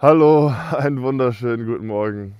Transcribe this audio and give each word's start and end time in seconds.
Hallo, 0.00 0.54
einen 0.78 1.02
wunderschönen 1.02 1.66
guten 1.66 1.88
Morgen. 1.88 2.36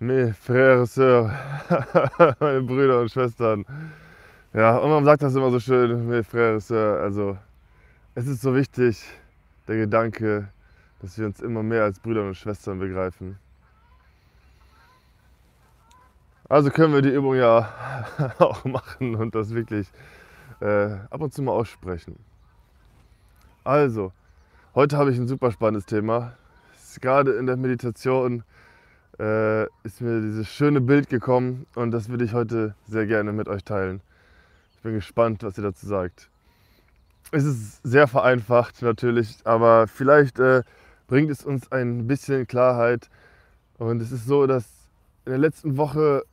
Mes 0.00 0.34
frères 0.36 0.94
sœurs, 0.94 1.30
meine 2.40 2.62
Brüder 2.62 3.02
und 3.02 3.08
Schwestern. 3.08 3.64
Ja, 4.52 4.78
und 4.78 4.90
man 4.90 5.04
sagt 5.04 5.22
das 5.22 5.36
immer 5.36 5.52
so 5.52 5.60
schön, 5.60 6.08
mes 6.08 6.26
frères 6.26 6.56
sœurs. 6.56 7.04
Also, 7.04 7.38
es 8.16 8.26
ist 8.26 8.42
so 8.42 8.52
wichtig, 8.56 9.00
der 9.68 9.76
Gedanke, 9.76 10.48
dass 11.00 11.16
wir 11.16 11.26
uns 11.26 11.38
immer 11.38 11.62
mehr 11.62 11.84
als 11.84 12.00
Brüder 12.00 12.26
und 12.26 12.34
Schwestern 12.34 12.80
begreifen. 12.80 13.38
Also 16.48 16.70
können 16.70 16.92
wir 16.94 17.02
die 17.02 17.14
Übung 17.14 17.36
ja 17.36 17.68
auch 18.40 18.64
machen 18.64 19.14
und 19.14 19.36
das 19.36 19.54
wirklich 19.54 19.86
äh, 20.58 20.96
ab 21.10 21.20
und 21.20 21.32
zu 21.32 21.42
mal 21.42 21.52
aussprechen. 21.52 22.16
Also, 23.62 24.10
heute 24.74 24.96
habe 24.96 25.10
ich 25.10 25.18
ein 25.18 25.28
super 25.28 25.52
spannendes 25.52 25.86
Thema. 25.86 26.32
Gerade 27.00 27.32
in 27.32 27.46
der 27.46 27.56
Meditation 27.56 28.44
äh, 29.18 29.64
ist 29.82 30.00
mir 30.00 30.20
dieses 30.20 30.48
schöne 30.48 30.80
Bild 30.80 31.08
gekommen 31.08 31.66
und 31.74 31.90
das 31.90 32.08
würde 32.08 32.24
ich 32.24 32.32
heute 32.32 32.74
sehr 32.86 33.06
gerne 33.06 33.32
mit 33.32 33.48
euch 33.48 33.64
teilen. 33.64 34.00
Ich 34.74 34.80
bin 34.82 34.94
gespannt, 34.94 35.42
was 35.42 35.58
ihr 35.58 35.64
dazu 35.64 35.86
sagt. 35.86 36.28
Es 37.30 37.44
ist 37.44 37.80
sehr 37.82 38.08
vereinfacht 38.08 38.82
natürlich, 38.82 39.38
aber 39.44 39.86
vielleicht 39.88 40.38
äh, 40.38 40.62
bringt 41.06 41.30
es 41.30 41.44
uns 41.44 41.70
ein 41.72 42.06
bisschen 42.06 42.46
Klarheit. 42.46 43.08
Und 43.78 44.02
es 44.02 44.12
ist 44.12 44.26
so, 44.26 44.46
dass 44.46 44.64
in 45.24 45.32
der 45.32 45.38
letzten 45.38 45.76
Woche, 45.76 46.24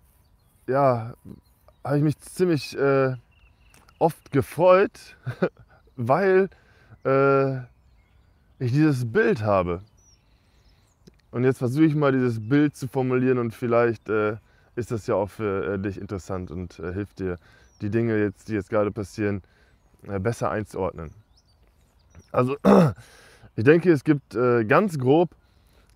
ja, 0.67 1.13
habe 1.83 1.97
ich 1.97 2.03
mich 2.03 2.19
ziemlich 2.19 2.77
äh, 2.77 3.15
oft 3.97 4.31
gefreut, 4.31 5.17
weil 5.95 6.49
äh, 7.03 7.59
ich 8.59 8.71
dieses 8.71 9.11
Bild 9.11 9.41
habe. 9.41 9.81
Und 11.31 11.43
jetzt 11.43 11.59
versuche 11.59 11.85
ich 11.85 11.95
mal 11.95 12.11
dieses 12.11 12.39
Bild 12.39 12.75
zu 12.75 12.87
formulieren 12.87 13.37
und 13.37 13.53
vielleicht 13.53 14.09
äh, 14.09 14.37
ist 14.75 14.91
das 14.91 15.07
ja 15.07 15.15
auch 15.15 15.29
für 15.29 15.73
äh, 15.73 15.79
dich 15.79 15.99
interessant 15.99 16.51
und 16.51 16.79
äh, 16.79 16.93
hilft 16.93 17.19
dir, 17.19 17.37
die 17.81 17.89
Dinge, 17.89 18.17
jetzt, 18.17 18.49
die 18.49 18.53
jetzt 18.53 18.69
gerade 18.69 18.91
passieren, 18.91 19.41
äh, 20.07 20.19
besser 20.19 20.51
einzuordnen. 20.51 21.11
Also 22.31 22.57
ich 23.55 23.63
denke, 23.63 23.91
es 23.91 24.03
gibt 24.03 24.35
äh, 24.35 24.65
ganz 24.65 24.97
grob 24.97 25.29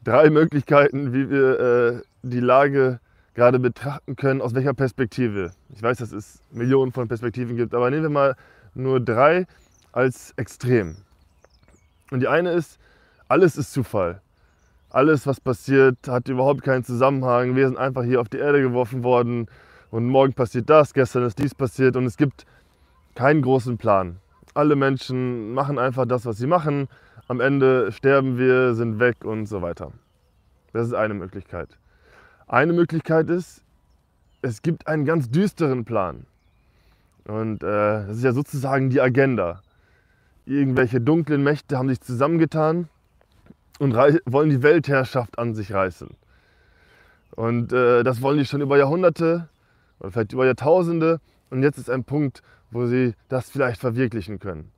drei 0.03 0.29
Möglichkeiten, 0.29 1.13
wie 1.13 1.29
wir 1.29 1.59
äh, 1.59 2.01
die 2.21 2.39
Lage 2.39 2.99
gerade 3.33 3.59
betrachten 3.59 4.15
können, 4.15 4.41
aus 4.41 4.53
welcher 4.53 4.73
Perspektive. 4.73 5.51
Ich 5.69 5.81
weiß, 5.81 5.97
dass 5.97 6.11
es 6.11 6.41
Millionen 6.51 6.91
von 6.91 7.07
Perspektiven 7.07 7.57
gibt, 7.57 7.73
aber 7.73 7.89
nehmen 7.89 8.03
wir 8.03 8.09
mal 8.09 8.35
nur 8.75 8.99
drei 8.99 9.47
als 9.91 10.33
extrem. 10.37 10.97
Und 12.11 12.19
die 12.19 12.27
eine 12.27 12.51
ist, 12.51 12.79
alles 13.27 13.57
ist 13.57 13.73
Zufall. 13.73 14.21
Alles, 14.89 15.25
was 15.25 15.39
passiert, 15.39 15.97
hat 16.07 16.27
überhaupt 16.29 16.61
keinen 16.61 16.83
Zusammenhang. 16.83 17.55
Wir 17.55 17.67
sind 17.67 17.77
einfach 17.77 18.03
hier 18.03 18.21
auf 18.21 18.29
die 18.29 18.37
Erde 18.37 18.61
geworfen 18.61 19.03
worden 19.03 19.47
und 19.89 20.07
morgen 20.07 20.33
passiert 20.33 20.69
das, 20.69 20.93
gestern 20.93 21.23
ist 21.23 21.39
dies 21.39 21.55
passiert 21.55 21.95
und 21.95 22.05
es 22.05 22.17
gibt 22.17 22.45
keinen 23.15 23.41
großen 23.41 23.77
Plan. 23.77 24.17
Alle 24.53 24.75
Menschen 24.75 25.53
machen 25.53 25.79
einfach 25.79 26.05
das, 26.05 26.25
was 26.25 26.37
sie 26.37 26.47
machen. 26.47 26.87
Am 27.27 27.39
Ende 27.39 27.91
sterben 27.91 28.37
wir, 28.37 28.75
sind 28.75 28.99
weg 28.99 29.23
und 29.23 29.47
so 29.47 29.61
weiter. 29.61 29.91
Das 30.73 30.87
ist 30.87 30.93
eine 30.93 31.13
Möglichkeit. 31.13 31.69
Eine 32.47 32.73
Möglichkeit 32.73 33.29
ist, 33.29 33.63
es 34.41 34.61
gibt 34.61 34.87
einen 34.87 35.05
ganz 35.05 35.29
düsteren 35.29 35.85
Plan. 35.85 36.25
Und 37.25 37.63
äh, 37.63 38.05
das 38.07 38.17
ist 38.17 38.23
ja 38.23 38.33
sozusagen 38.33 38.89
die 38.89 38.99
Agenda. 38.99 39.61
Irgendwelche 40.45 40.99
dunklen 40.99 41.43
Mächte 41.43 41.77
haben 41.77 41.89
sich 41.89 42.01
zusammengetan 42.01 42.89
und 43.79 43.95
wollen 43.95 44.49
die 44.49 44.61
Weltherrschaft 44.61 45.39
an 45.39 45.55
sich 45.55 45.73
reißen. 45.73 46.09
Und 47.35 47.73
äh, 47.73 48.03
das 48.03 48.21
wollen 48.21 48.37
die 48.37 48.45
schon 48.45 48.61
über 48.61 48.77
Jahrhunderte 48.77 49.49
oder 49.99 50.11
vielleicht 50.11 50.33
über 50.33 50.45
Jahrtausende. 50.45 51.19
Und 51.49 51.63
jetzt 51.63 51.77
ist 51.77 51.89
ein 51.89 52.03
Punkt, 52.03 52.41
wo 52.71 52.85
sie 52.87 53.15
das 53.29 53.49
vielleicht 53.49 53.79
verwirklichen 53.79 54.39
können. 54.39 54.71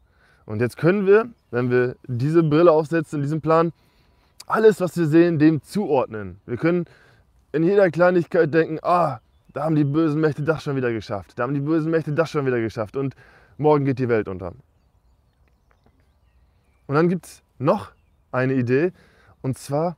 Und 0.46 0.62
jetzt 0.62 0.78
können 0.78 1.08
wir, 1.08 1.30
wenn 1.52 1.72
wir 1.72 1.96
diese 2.08 2.44
Brille 2.44 2.72
aufsetzen, 2.72 3.20
in 3.20 3.24
diesem 3.24 3.42
Plan, 3.42 3.74
alles, 4.47 4.80
was 4.80 4.96
wir 4.96 5.08
sehen, 5.08 5.40
dem 5.40 5.62
zuordnen. 5.64 6.40
Wir 6.46 6.58
können 6.58 6.86
in 7.52 7.64
jeder 7.64 7.90
Kleinigkeit 7.90 8.53
denken, 8.53 8.80
ah, 8.84 9.20
da 9.53 9.64
haben 9.64 9.76
die 9.76 9.86
bösen 9.86 10.22
Mächte 10.22 10.44
das 10.44 10.64
schon 10.64 10.76
wieder 10.76 10.92
geschafft, 10.92 11.40
da 11.40 11.44
haben 11.44 11.53
die 11.53 11.62
bösen 11.62 11.90
Mächte 11.90 12.12
das 12.12 12.30
schon 12.30 12.46
wieder 12.46 12.59
geschafft 12.59 12.97
und 12.97 13.16
morgen 13.58 13.86
geht 13.86 14.00
die 14.00 14.09
Welt 14.09 14.28
unter. 14.28 14.53
Und 16.88 16.96
dann 16.96 17.09
gibt 17.09 17.25
es 17.25 17.44
noch 17.57 17.91
eine 18.31 18.53
Idee. 18.53 18.91
Und 19.41 19.57
zwar, 19.57 19.97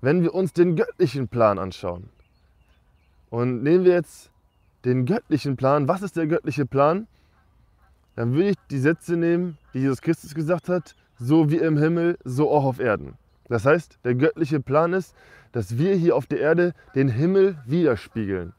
wenn 0.00 0.22
wir 0.22 0.34
uns 0.34 0.52
den 0.52 0.76
göttlichen 0.76 1.28
Plan 1.28 1.58
anschauen. 1.58 2.10
Und 3.30 3.62
nehmen 3.62 3.84
wir 3.84 3.92
jetzt 3.92 4.30
den 4.84 5.06
göttlichen 5.06 5.56
Plan. 5.56 5.88
Was 5.88 6.02
ist 6.02 6.16
der 6.16 6.26
göttliche 6.26 6.66
Plan? 6.66 7.06
Dann 8.16 8.32
würde 8.32 8.50
ich 8.50 8.56
die 8.70 8.78
Sätze 8.78 9.16
nehmen, 9.16 9.58
die 9.74 9.80
Jesus 9.80 10.00
Christus 10.00 10.34
gesagt 10.34 10.68
hat, 10.68 10.94
so 11.18 11.50
wie 11.50 11.56
im 11.56 11.76
Himmel, 11.76 12.18
so 12.24 12.50
auch 12.50 12.64
auf 12.64 12.80
Erden. 12.80 13.14
Das 13.48 13.64
heißt, 13.64 13.98
der 14.04 14.14
göttliche 14.14 14.60
Plan 14.60 14.92
ist, 14.92 15.14
dass 15.52 15.78
wir 15.78 15.94
hier 15.94 16.16
auf 16.16 16.26
der 16.26 16.40
Erde 16.40 16.74
den 16.94 17.08
Himmel 17.08 17.58
widerspiegeln. 17.66 18.52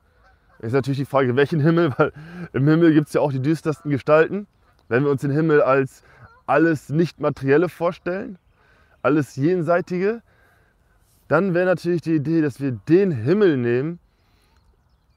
Ist 0.60 0.74
natürlich 0.74 1.00
die 1.00 1.06
Frage, 1.06 1.36
welchen 1.36 1.60
Himmel, 1.60 1.94
weil 1.98 2.12
im 2.54 2.68
Himmel 2.68 2.94
gibt 2.94 3.08
es 3.08 3.14
ja 3.14 3.22
auch 3.22 3.32
die 3.32 3.42
düstersten 3.42 3.92
Gestalten. 3.92 4.48
Wenn 4.88 5.04
wir 5.04 5.12
uns 5.12 5.22
den 5.22 5.32
Himmel 5.32 5.62
als 5.62 6.04
alles 6.50 6.90
Nicht-Materielle 6.90 7.70
vorstellen, 7.70 8.40
alles 9.04 9.36
Jenseitige, 9.36 10.22
dann 11.28 11.54
wäre 11.54 11.68
natürlich 11.68 12.02
die 12.02 12.16
Idee, 12.16 12.42
dass 12.42 12.60
wir 12.60 12.72
den 12.72 13.12
Himmel 13.12 13.56
nehmen, 13.56 14.00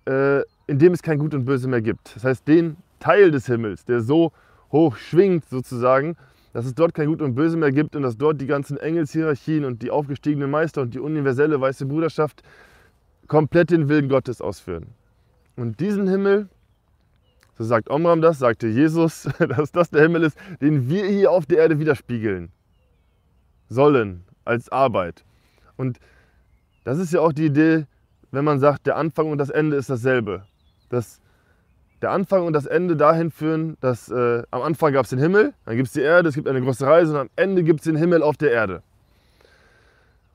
äh, 0.07 0.43
in 0.67 0.79
dem 0.79 0.93
es 0.93 1.03
kein 1.03 1.19
Gut 1.19 1.35
und 1.35 1.47
Böse 1.47 1.69
mehr 1.69 1.81
gibt. 1.81 2.15
Das 2.15 2.25
heißt, 2.25 2.47
den 2.47 2.77
Teil 3.01 3.31
des 3.31 3.47
Himmels, 3.47 3.85
der 3.87 4.03
so 4.03 4.33
hoch 4.71 4.97
schwingt 4.97 5.47
sozusagen, 5.49 6.17
dass 6.53 6.67
es 6.67 6.75
dort 6.75 6.93
kein 6.93 7.09
Gut 7.09 7.23
und 7.23 7.35
Böse 7.35 7.57
mehr 7.57 7.73
gibt 7.73 7.97
und 7.97 8.03
dass 8.03 8.19
dort 8.19 8.41
die 8.41 8.47
ganzen 8.47 8.77
Engelshierarchien 8.77 9.65
und 9.65 9.83
die 9.83 9.91
aufgestiegenen 9.91 10.51
Meister 10.51 10.83
und 10.83 10.93
die 10.93 11.01
universelle 11.01 11.59
weiße 11.59 11.87
Bruderschaft 11.87 12.43
komplett 13.27 13.71
den 13.71 13.89
Willen 13.89 14.11
Gottes 14.11 14.43
ausführen. 14.43 14.89
Und 15.57 15.81
diesen 15.81 16.09
Himmel, 16.09 16.49
so 17.59 17.65
sagt 17.65 17.91
Omram 17.91 18.21
das, 18.21 18.39
sagte 18.39 18.67
Jesus, 18.69 19.29
dass 19.39 19.73
das 19.73 19.91
der 19.91 20.03
Himmel 20.03 20.25
ist, 20.25 20.39
den 20.61 20.89
wir 20.89 21.07
hier 21.07 21.31
auf 21.31 21.47
der 21.47 21.59
Erde 21.59 21.79
widerspiegeln 21.79 22.51
sollen 23.69 24.25
als 24.45 24.71
Arbeit. 24.71 25.25
Und 25.77 25.99
das 26.85 26.99
ist 26.99 27.13
ja 27.13 27.21
auch 27.21 27.33
die 27.33 27.47
Idee, 27.47 27.87
wenn 28.31 28.45
man 28.45 28.61
sagt, 28.61 28.87
der 28.87 28.97
Anfang 28.97 29.31
und 29.31 29.39
das 29.39 29.51
Ende 29.51 29.77
ist 29.77 29.91
dasselbe. 29.91 30.45
Dass 30.89 31.21
der 32.01 32.11
Anfang 32.11 32.45
und 32.45 32.53
das 32.53 32.67
Ende 32.67 32.97
dahin 32.97 33.31
führen, 33.31 33.77
dass 33.81 34.11
äh, 34.11 34.43
am 34.51 34.63
Anfang 34.63 34.93
gab 34.93 35.05
es 35.05 35.11
den 35.11 35.21
Himmel, 35.21 35.55
dann 35.65 35.77
gibt 35.77 35.89
es 35.89 35.93
die 35.95 36.01
Erde, 36.01 36.29
es 36.29 36.35
gibt 36.35 36.49
eine 36.49 36.61
große 36.61 36.87
Reise 36.87 37.13
und 37.13 37.21
am 37.21 37.31
Ende 37.37 37.63
gibt 37.63 37.81
es 37.81 37.85
den 37.85 37.97
Himmel 37.97 38.23
auf 38.23 38.37
der 38.37 38.51
Erde. 38.51 38.83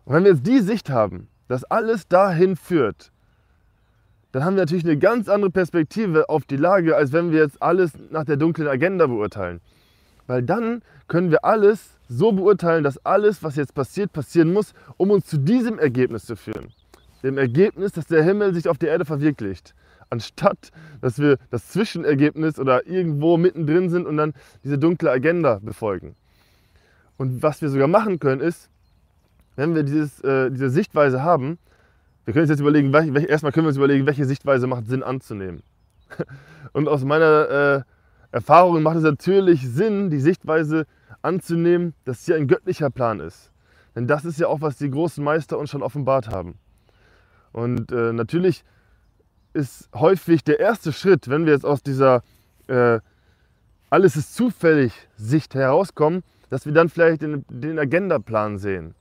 Und 0.06 0.16
wenn 0.16 0.24
wir 0.24 0.32
jetzt 0.32 0.48
die 0.48 0.60
Sicht 0.60 0.90
haben, 0.90 1.28
dass 1.50 1.66
alles 1.66 2.08
dahin 2.08 2.56
führt, 2.56 3.12
dann 4.32 4.44
haben 4.44 4.56
wir 4.56 4.64
natürlich 4.64 4.84
eine 4.84 4.98
ganz 4.98 5.30
andere 5.30 5.52
Perspektive 5.52 6.30
auf 6.30 6.46
die 6.46 6.58
Lage, 6.58 6.96
als 6.96 7.12
wenn 7.12 7.32
wir 7.32 7.40
jetzt 7.40 7.62
alles 7.62 7.94
nach 8.12 8.26
der 8.26 8.38
dunklen 8.38 8.68
Agenda 8.68 9.08
beurteilen. 9.08 9.62
Weil 10.28 10.44
dann 10.44 10.82
können 11.08 11.32
wir 11.32 11.46
alles 11.46 11.98
so 12.10 12.32
beurteilen, 12.32 12.84
dass 12.84 13.04
alles, 13.06 13.44
was 13.44 13.56
jetzt 13.56 13.74
passiert, 13.74 14.12
passieren 14.14 14.52
muss, 14.52 14.74
um 14.98 15.12
uns 15.12 15.26
zu 15.26 15.38
diesem 15.38 15.80
Ergebnis 15.80 16.26
zu 16.26 16.36
führen. 16.36 16.74
Dem 17.24 17.38
Ergebnis, 17.38 17.94
dass 17.94 18.06
der 18.08 18.24
Himmel 18.24 18.54
sich 18.54 18.68
auf 18.68 18.78
der 18.78 18.90
Erde 18.90 19.06
verwirklicht. 19.06 19.74
Anstatt, 20.10 20.72
dass 21.02 21.20
wir 21.20 21.38
das 21.50 21.70
Zwischenergebnis 21.70 22.60
oder 22.60 22.86
irgendwo 22.88 23.38
mittendrin 23.38 23.90
sind 23.90 24.06
und 24.06 24.18
dann 24.18 24.34
diese 24.64 24.78
dunkle 24.78 25.12
Agenda 25.12 25.60
befolgen. 25.62 26.16
Und 27.18 27.42
was 27.44 27.62
wir 27.62 27.70
sogar 27.70 27.88
machen 27.88 28.20
können, 28.20 28.42
ist, 28.42 28.70
wenn 29.56 29.76
wir 29.76 29.84
dieses, 29.84 30.22
äh, 30.22 30.52
diese 30.52 30.70
Sichtweise 30.70 31.24
haben, 31.24 31.58
wir 32.28 32.34
können 32.34 32.44
uns 32.44 32.50
jetzt 32.50 32.60
überlegen, 32.60 32.92
welche, 32.92 33.26
erstmal 33.26 33.54
können 33.54 33.68
wir 33.68 33.70
uns 33.70 33.78
überlegen, 33.78 34.06
welche 34.06 34.26
Sichtweise 34.26 34.68
macht 34.68 34.86
Sinn 34.88 35.02
anzunehmen. 35.02 35.64
Und 36.74 36.90
aus 36.90 37.06
meiner 37.06 37.50
äh, 37.50 38.36
Erfahrung 38.36 38.84
macht 38.84 38.98
es 38.98 39.04
natürlich 39.04 39.66
Sinn, 39.66 40.10
die 40.10 40.20
Sichtweise 40.20 40.88
anzunehmen, 41.22 41.94
dass 42.04 42.26
hier 42.26 42.36
ein 42.36 42.50
göttlicher 42.50 42.90
Plan 42.90 43.22
ist. 43.22 43.54
Denn 43.96 44.08
das 44.08 44.26
ist 44.26 44.42
ja 44.42 44.48
auch, 44.48 44.60
was 44.60 44.76
die 44.76 44.92
großen 44.92 45.24
Meister 45.24 45.58
uns 45.58 45.70
schon 45.70 45.82
offenbart 45.82 46.28
haben. 46.28 46.56
Und 47.54 47.94
äh, 47.94 48.12
natürlich 48.12 48.66
ist 49.54 49.88
häufig 49.96 50.44
der 50.44 50.60
erste 50.60 50.92
Schritt, 50.92 51.30
wenn 51.30 51.46
wir 51.46 51.54
jetzt 51.54 51.66
aus 51.66 51.82
dieser 51.82 52.24
äh, 52.68 53.00
alles 53.90 54.18
ist 54.18 54.36
zufällig 54.36 54.92
Sicht 55.16 55.56
herauskommen, 55.56 56.24
dass 56.50 56.66
wir 56.66 56.74
dann 56.74 56.90
vielleicht 56.90 57.22
den, 57.22 57.46
den 57.48 57.80
Agendaplan 57.80 58.58
sehen. 58.58 58.96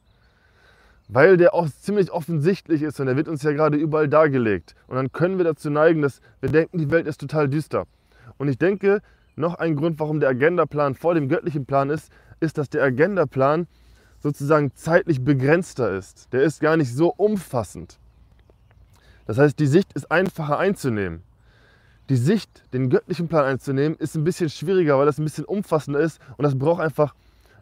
Weil 1.08 1.37
der 1.37 1.55
auch 1.55 1.69
ziemlich 1.69 2.11
offensichtlich 2.11 2.82
ist 2.82 2.99
und 2.99 3.06
der 3.06 3.17
wird 3.17 3.29
uns 3.29 3.43
ja 3.43 3.53
gerade 3.53 3.76
überall 3.76 4.08
dargelegt. 4.08 4.75
Und 4.88 4.97
dann 4.97 5.12
können 5.12 5.38
wir 5.38 5.44
dazu 5.44 5.70
neigen, 5.70 6.03
dass 6.03 6.20
wir 6.41 6.50
denken, 6.50 6.79
die 6.79 6.91
Welt 6.91 7.06
ist 7.06 7.20
total 7.20 7.49
düster. 7.49 7.87
Und 8.38 8.49
ich 8.49 8.58
denke, 8.58 9.03
noch 9.37 9.55
ein 9.55 9.76
Grund, 9.76 10.00
warum 10.00 10.19
der 10.19 10.31
Agendaplan 10.31 10.94
vor 10.94 11.14
dem 11.14 11.29
göttlichen 11.29 11.67
Plan 11.67 11.91
ist, 11.91 12.11
ist, 12.41 12.58
dass 12.58 12.69
der 12.69 12.82
Agendaplan 12.82 13.67
sozusagen 14.19 14.75
zeitlich 14.75 15.23
begrenzter 15.23 15.91
ist. 15.91 16.32
Der 16.32 16.43
ist 16.43 16.61
gar 16.61 16.76
nicht 16.76 16.93
so 16.93 17.12
umfassend. 17.17 17.99
Das 19.26 19.38
heißt, 19.38 19.58
die 19.58 19.67
Sicht 19.67 19.93
ist 19.93 20.11
einfacher 20.11 20.58
einzunehmen. 20.58 21.23
Die 22.08 22.17
Sicht, 22.17 22.62
den 22.73 22.88
göttlichen 22.88 23.29
Plan 23.29 23.44
einzunehmen, 23.44 23.99
ist 23.99 24.14
ein 24.14 24.25
bisschen 24.25 24.49
schwieriger, 24.49 24.99
weil 24.99 25.06
das 25.06 25.19
ein 25.19 25.25
bisschen 25.25 25.44
umfassender 25.44 26.00
ist 26.00 26.20
und 26.37 26.44
das 26.44 26.56
braucht 26.56 26.81
einfach, 26.81 27.14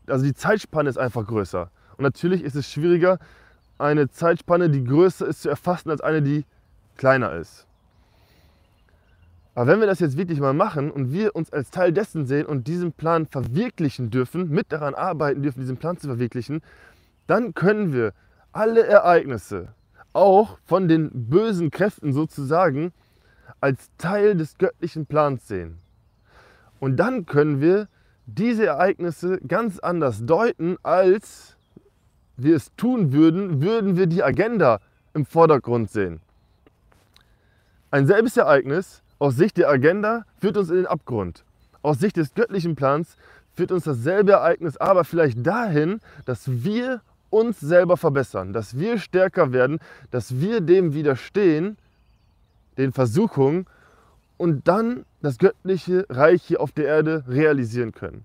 also 0.06 0.24
die 0.24 0.34
Zeitspanne 0.34 0.90
ist 0.90 0.98
einfach 0.98 1.26
größer. 1.26 1.70
Und 1.96 2.02
natürlich 2.04 2.42
ist 2.42 2.56
es 2.56 2.70
schwieriger, 2.70 3.18
eine 3.78 4.08
Zeitspanne, 4.08 4.70
die 4.70 4.84
größer 4.84 5.26
ist, 5.26 5.42
zu 5.42 5.48
erfassen, 5.48 5.90
als 5.90 6.00
eine, 6.00 6.22
die 6.22 6.44
kleiner 6.96 7.32
ist. 7.34 7.66
Aber 9.54 9.68
wenn 9.68 9.80
wir 9.80 9.86
das 9.86 10.00
jetzt 10.00 10.16
wirklich 10.16 10.40
mal 10.40 10.52
machen 10.52 10.90
und 10.90 11.12
wir 11.12 11.36
uns 11.36 11.52
als 11.52 11.70
Teil 11.70 11.92
dessen 11.92 12.26
sehen 12.26 12.46
und 12.46 12.66
diesen 12.66 12.92
Plan 12.92 13.26
verwirklichen 13.26 14.10
dürfen, 14.10 14.50
mit 14.50 14.72
daran 14.72 14.94
arbeiten 14.94 15.42
dürfen, 15.42 15.60
diesen 15.60 15.76
Plan 15.76 15.96
zu 15.96 16.08
verwirklichen, 16.08 16.60
dann 17.26 17.54
können 17.54 17.92
wir 17.92 18.12
alle 18.52 18.84
Ereignisse, 18.84 19.68
auch 20.12 20.58
von 20.64 20.88
den 20.88 21.28
bösen 21.28 21.70
Kräften 21.70 22.12
sozusagen, 22.12 22.92
als 23.60 23.90
Teil 23.96 24.34
des 24.36 24.58
göttlichen 24.58 25.06
Plans 25.06 25.46
sehen. 25.46 25.78
Und 26.80 26.96
dann 26.96 27.24
können 27.26 27.60
wir 27.60 27.88
diese 28.26 28.66
Ereignisse 28.66 29.38
ganz 29.46 29.78
anders 29.78 30.24
deuten, 30.24 30.76
als 30.82 31.56
wir 32.36 32.56
es 32.56 32.74
tun 32.76 33.12
würden, 33.12 33.62
würden 33.62 33.96
wir 33.96 34.06
die 34.06 34.22
Agenda 34.22 34.80
im 35.14 35.26
Vordergrund 35.26 35.90
sehen. 35.90 36.20
Ein 37.90 38.06
selbes 38.06 38.36
Ereignis 38.36 39.02
aus 39.18 39.36
Sicht 39.36 39.56
der 39.56 39.68
Agenda 39.68 40.24
führt 40.40 40.56
uns 40.56 40.70
in 40.70 40.76
den 40.76 40.86
Abgrund. 40.86 41.44
Aus 41.82 41.98
Sicht 41.98 42.16
des 42.16 42.34
göttlichen 42.34 42.74
Plans 42.74 43.16
führt 43.54 43.70
uns 43.70 43.84
dasselbe 43.84 44.32
Ereignis 44.32 44.76
aber 44.76 45.04
vielleicht 45.04 45.46
dahin, 45.46 46.00
dass 46.24 46.42
wir 46.46 47.02
uns 47.30 47.60
selber 47.60 47.96
verbessern, 47.96 48.52
dass 48.52 48.78
wir 48.78 48.98
stärker 48.98 49.52
werden, 49.52 49.78
dass 50.10 50.40
wir 50.40 50.60
dem 50.60 50.94
widerstehen, 50.94 51.76
den 52.78 52.92
Versuchungen 52.92 53.66
und 54.36 54.66
dann 54.66 55.04
das 55.22 55.38
göttliche 55.38 56.06
Reich 56.08 56.42
hier 56.42 56.60
auf 56.60 56.72
der 56.72 56.86
Erde 56.86 57.24
realisieren 57.28 57.92
können. 57.92 58.24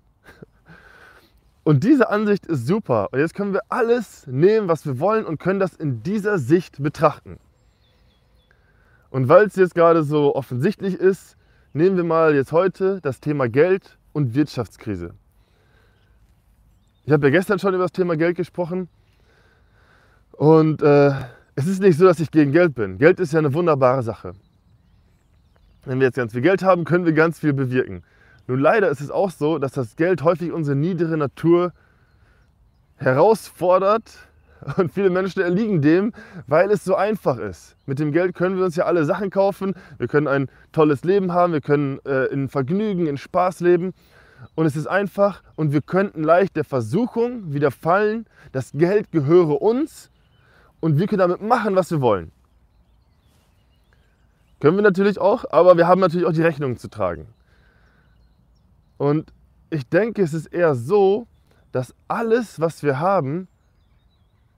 Und 1.70 1.84
diese 1.84 2.10
Ansicht 2.10 2.48
ist 2.48 2.66
super. 2.66 3.10
Und 3.12 3.20
jetzt 3.20 3.36
können 3.36 3.54
wir 3.54 3.62
alles 3.70 4.26
nehmen, 4.26 4.68
was 4.68 4.88
wir 4.88 5.00
wollen 5.00 5.24
und 5.24 5.40
können 5.40 5.60
das 5.60 5.76
in 5.76 6.02
dieser 6.02 6.40
Sicht 6.40 6.82
betrachten. 6.82 7.38
Und 9.12 9.30
weil 9.30 9.46
es 9.46 9.56
jetzt 9.56 9.76
gerade 9.76 10.02
so 10.02 10.34
offensichtlich 10.34 10.96
ist, 10.96 11.38
nehmen 11.74 11.96
wir 11.96 12.04
mal 12.04 12.34
jetzt 12.34 12.54
heute 12.54 13.00
das 13.04 13.20
Thema 13.20 13.48
Geld 13.50 14.00
und 14.14 14.34
Wirtschaftskrise. 14.34 15.14
Ich 17.06 17.14
habe 17.14 17.28
ja 17.28 17.32
gestern 17.32 17.60
schon 17.60 17.76
über 17.76 17.84
das 17.84 17.92
Thema 17.92 18.18
Geld 18.18 18.36
gesprochen 18.36 18.90
und 20.32 20.82
äh, 20.82 21.12
es 21.54 21.68
ist 21.68 21.84
nicht 21.84 22.00
so, 22.00 22.06
dass 22.06 22.20
ich 22.20 22.32
gegen 22.32 22.52
Geld 22.52 22.74
bin. 22.74 22.98
Geld 22.98 23.20
ist 23.20 23.34
ja 23.34 23.38
eine 23.38 23.54
wunderbare 23.54 24.02
Sache. 24.02 24.34
Wenn 25.86 26.00
wir 26.00 26.08
jetzt 26.08 26.16
ganz 26.16 26.32
viel 26.32 26.42
Geld 26.42 26.64
haben, 26.64 26.84
können 26.84 27.06
wir 27.06 27.14
ganz 27.14 27.38
viel 27.38 27.54
bewirken. 27.54 28.02
Nun 28.50 28.62
leider 28.62 28.90
ist 28.90 29.00
es 29.00 29.12
auch 29.12 29.30
so, 29.30 29.60
dass 29.60 29.74
das 29.74 29.96
Geld 29.96 30.24
häufig 30.24 30.52
unsere 30.52 30.76
niedere 30.76 31.18
Natur 31.18 31.72
herausfordert 32.96 34.12
und 34.78 34.92
viele 34.92 35.12
Menschen 35.12 35.44
erliegen 35.44 35.84
dem, 35.84 36.14
weil 36.48 36.72
es 36.72 36.84
so 36.84 36.96
einfach 36.96 37.38
ist. 37.38 37.76
Mit 37.86 38.00
dem 38.00 38.12
Geld 38.12 38.34
können 38.34 38.58
wir 38.58 38.66
uns 38.66 38.76
ja 38.76 38.86
alle 38.86 39.06
Sachen 39.06 39.30
kaufen, 39.30 39.76
wir 40.00 40.08
können 40.08 40.28
ein 40.28 40.50
tolles 40.72 41.04
Leben 41.04 41.32
haben, 41.32 41.54
wir 41.54 41.62
können 41.62 42.00
äh, 42.08 42.26
in 42.34 42.50
Vergnügen, 42.50 43.06
in 43.06 43.18
Spaß 43.18 43.60
leben. 43.60 43.94
Und 44.56 44.66
es 44.66 44.76
ist 44.76 44.88
einfach 44.88 45.44
und 45.56 45.72
wir 45.72 45.84
könnten 45.84 46.24
leicht 46.24 46.56
der 46.56 46.64
Versuchung 46.64 47.54
wieder 47.54 47.70
fallen, 47.70 48.26
das 48.52 48.72
Geld 48.72 49.12
gehöre 49.12 49.62
uns 49.62 50.10
und 50.80 50.98
wir 50.98 51.06
können 51.06 51.20
damit 51.20 51.44
machen, 51.44 51.76
was 51.76 51.92
wir 51.92 52.02
wollen. 52.02 52.32
Können 54.60 54.76
wir 54.76 54.82
natürlich 54.82 55.20
auch, 55.20 55.46
aber 55.52 55.78
wir 55.78 55.88
haben 55.88 56.02
natürlich 56.02 56.26
auch 56.26 56.34
die 56.34 56.42
Rechnungen 56.42 56.78
zu 56.78 56.88
tragen. 56.88 57.28
Und 59.00 59.32
ich 59.70 59.88
denke, 59.88 60.22
es 60.22 60.34
ist 60.34 60.48
eher 60.48 60.76
so, 60.76 61.26
dass 61.72 61.96
alles, 62.10 62.60
was 62.60 62.84
wir 62.84 63.00
haben, 63.00 63.48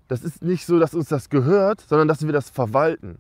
das 0.08 0.24
ist 0.24 0.42
nicht 0.44 0.66
so, 0.66 0.80
dass 0.80 0.96
uns 0.96 1.08
das 1.10 1.30
gehört, 1.30 1.82
sondern 1.82 2.08
dass 2.08 2.26
wir 2.26 2.34
das 2.34 2.50
verwalten. 2.50 3.20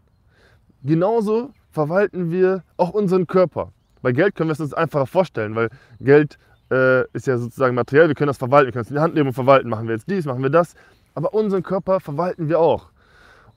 Genauso 0.83 1.51
verwalten 1.69 2.31
wir 2.31 2.63
auch 2.75 2.89
unseren 2.89 3.27
Körper. 3.27 3.71
Bei 4.01 4.12
Geld 4.13 4.33
können 4.33 4.50
wir 4.50 4.53
es 4.53 4.59
uns 4.59 4.73
einfacher 4.73 5.06
vorstellen, 5.06 5.56
weil 5.56 5.69
Geld 6.00 6.39
äh, 6.71 7.06
ist 7.13 7.27
ja 7.27 7.38
sozusagen 7.38 7.75
materiell, 7.75 8.07
wir 8.07 8.15
können 8.15 8.27
das 8.27 8.39
verwalten, 8.39 8.68
wir 8.68 8.71
können 8.71 8.85
es 8.85 8.89
in 8.89 8.95
die 8.95 9.01
Hand 9.01 9.13
nehmen 9.13 9.27
und 9.27 9.33
verwalten. 9.33 9.69
Machen 9.69 9.88
wir 9.88 9.94
jetzt 9.94 10.09
dies, 10.09 10.25
machen 10.25 10.41
wir 10.41 10.50
das. 10.50 10.73
Aber 11.13 11.35
unseren 11.35 11.62
Körper 11.62 12.00
verwalten 12.00 12.50
wir 12.50 12.59
auch. 12.59 12.89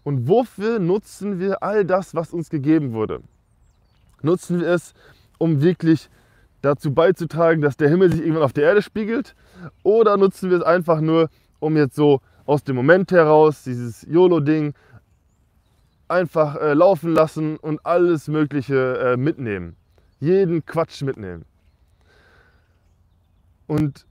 Und 0.02 0.28
wofür 0.28 0.80
nutzen 0.80 1.38
wir 1.38 1.62
all 1.62 1.86
das, 1.86 2.14
was 2.14 2.34
uns 2.34 2.50
gegeben 2.50 2.92
wurde? 2.92 3.22
Nutzen 4.20 4.60
wir 4.60 4.68
es, 4.68 4.92
um 5.38 5.62
wirklich 5.62 6.10
dazu 6.64 6.92
beizutragen, 6.94 7.60
dass 7.60 7.76
der 7.76 7.88
Himmel 7.88 8.10
sich 8.10 8.20
irgendwann 8.20 8.42
auf 8.42 8.52
der 8.52 8.64
Erde 8.64 8.82
spiegelt? 8.82 9.34
Oder 9.82 10.16
nutzen 10.16 10.50
wir 10.50 10.58
es 10.58 10.62
einfach 10.62 11.00
nur, 11.00 11.28
um 11.60 11.76
jetzt 11.76 11.96
so 11.96 12.20
aus 12.46 12.64
dem 12.64 12.76
Moment 12.76 13.10
heraus, 13.12 13.62
dieses 13.64 14.02
YOLO-Ding, 14.02 14.74
einfach 16.08 16.56
äh, 16.56 16.74
laufen 16.74 17.12
lassen 17.12 17.56
und 17.56 17.84
alles 17.84 18.28
Mögliche 18.28 18.98
äh, 18.98 19.16
mitnehmen. 19.16 19.76
Jeden 20.20 20.64
Quatsch 20.64 21.02
mitnehmen. 21.02 21.44
Und 23.66 24.06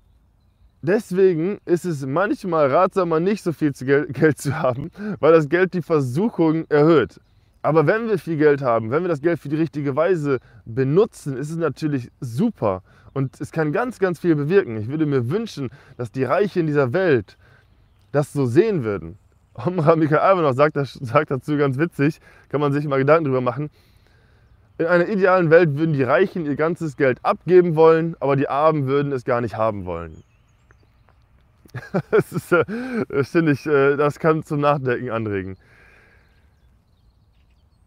deswegen 0.82 1.60
ist 1.66 1.86
es 1.86 2.06
manchmal 2.06 2.72
ratsamer, 2.72 3.20
nicht 3.20 3.44
so 3.44 3.52
viel 3.54 3.72
Geld 4.10 4.38
zu 4.38 4.58
haben, 4.58 4.92
weil 5.20 5.34
das 5.34 5.50
Geld 5.50 5.74
die 5.74 5.82
Versuchung 5.82 6.66
erhöht. 6.70 7.20
Aber 7.64 7.88
wenn 7.88 8.10
wir 8.10 8.20
viel 8.20 8.38
Geld 8.38 8.62
haben, 8.62 8.92
wenn 8.92 9.04
wir 9.04 9.08
das 9.08 9.22
Geld 9.22 9.40
für 9.40 9.48
die 9.48 9.56
richtige 9.56 9.96
Weise 9.96 10.40
benutzen, 10.66 11.38
ist 11.38 11.50
es 11.50 11.56
natürlich 11.56 12.12
super. 12.20 12.84
Und 13.14 13.40
es 13.40 13.52
kann 13.52 13.72
ganz, 13.72 14.00
ganz 14.00 14.20
viel 14.20 14.36
bewirken. 14.36 14.76
Ich 14.78 14.90
würde 14.90 15.06
mir 15.06 15.30
wünschen, 15.30 15.70
dass 15.96 16.12
die 16.12 16.26
Reichen 16.26 16.68
dieser 16.68 16.92
Welt 16.92 17.38
das 18.12 18.34
so 18.34 18.46
sehen 18.46 18.84
würden. 18.84 19.18
Omra 19.54 19.96
Michael 19.96 20.20
Albanov 20.20 20.56
sagt, 20.56 20.76
sagt 20.76 21.32
dazu 21.32 21.56
ganz 21.58 21.78
witzig, 21.78 22.20
kann 22.50 22.60
man 22.60 22.74
sich 22.74 22.86
mal 22.86 22.98
Gedanken 22.98 23.26
drüber 23.26 23.42
machen. 23.42 23.70
In 24.78 24.88
einer 24.88 25.08
idealen 25.08 25.50
Welt 25.50 25.78
würden 25.78 25.94
die 25.94 26.04
Reichen 26.04 26.46
ihr 26.46 26.56
ganzes 26.56 26.98
Geld 26.98 27.20
abgeben 27.24 27.76
wollen, 27.76 28.18
aber 28.20 28.36
die 28.36 28.50
Armen 28.50 28.88
würden 28.88 29.12
es 29.14 29.24
gar 29.24 29.40
nicht 29.40 29.56
haben 29.56 29.86
wollen. 29.86 30.24
das 32.12 32.34
ist, 32.34 32.52
äh, 32.52 33.24
finde 33.24 33.54
ich, 33.54 33.66
äh, 33.66 33.96
das 33.96 34.20
kann 34.20 34.44
zum 34.44 34.60
Nachdenken 34.60 35.12
anregen. 35.12 35.56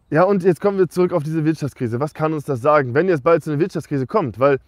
Ja, 0.09 0.23
und 0.23 0.43
jetzt 0.43 0.61
kommen 0.61 0.77
wir 0.77 0.87
zurück 0.87 1.11
auf 1.11 1.23
diese 1.23 1.43
Wirtschaftskrise. 1.43 1.99
Was 1.99 2.13
kann 2.13 2.31
uns 2.31 2.45
das 2.45 2.61
sagen, 2.61 2.93
wenn 2.93 3.09
jetzt 3.09 3.23
bald 3.23 3.43
so 3.43 3.51
eine 3.51 3.59
Wirtschaftskrise 3.59 4.07
kommt? 4.07 4.39
Weil 4.39 4.59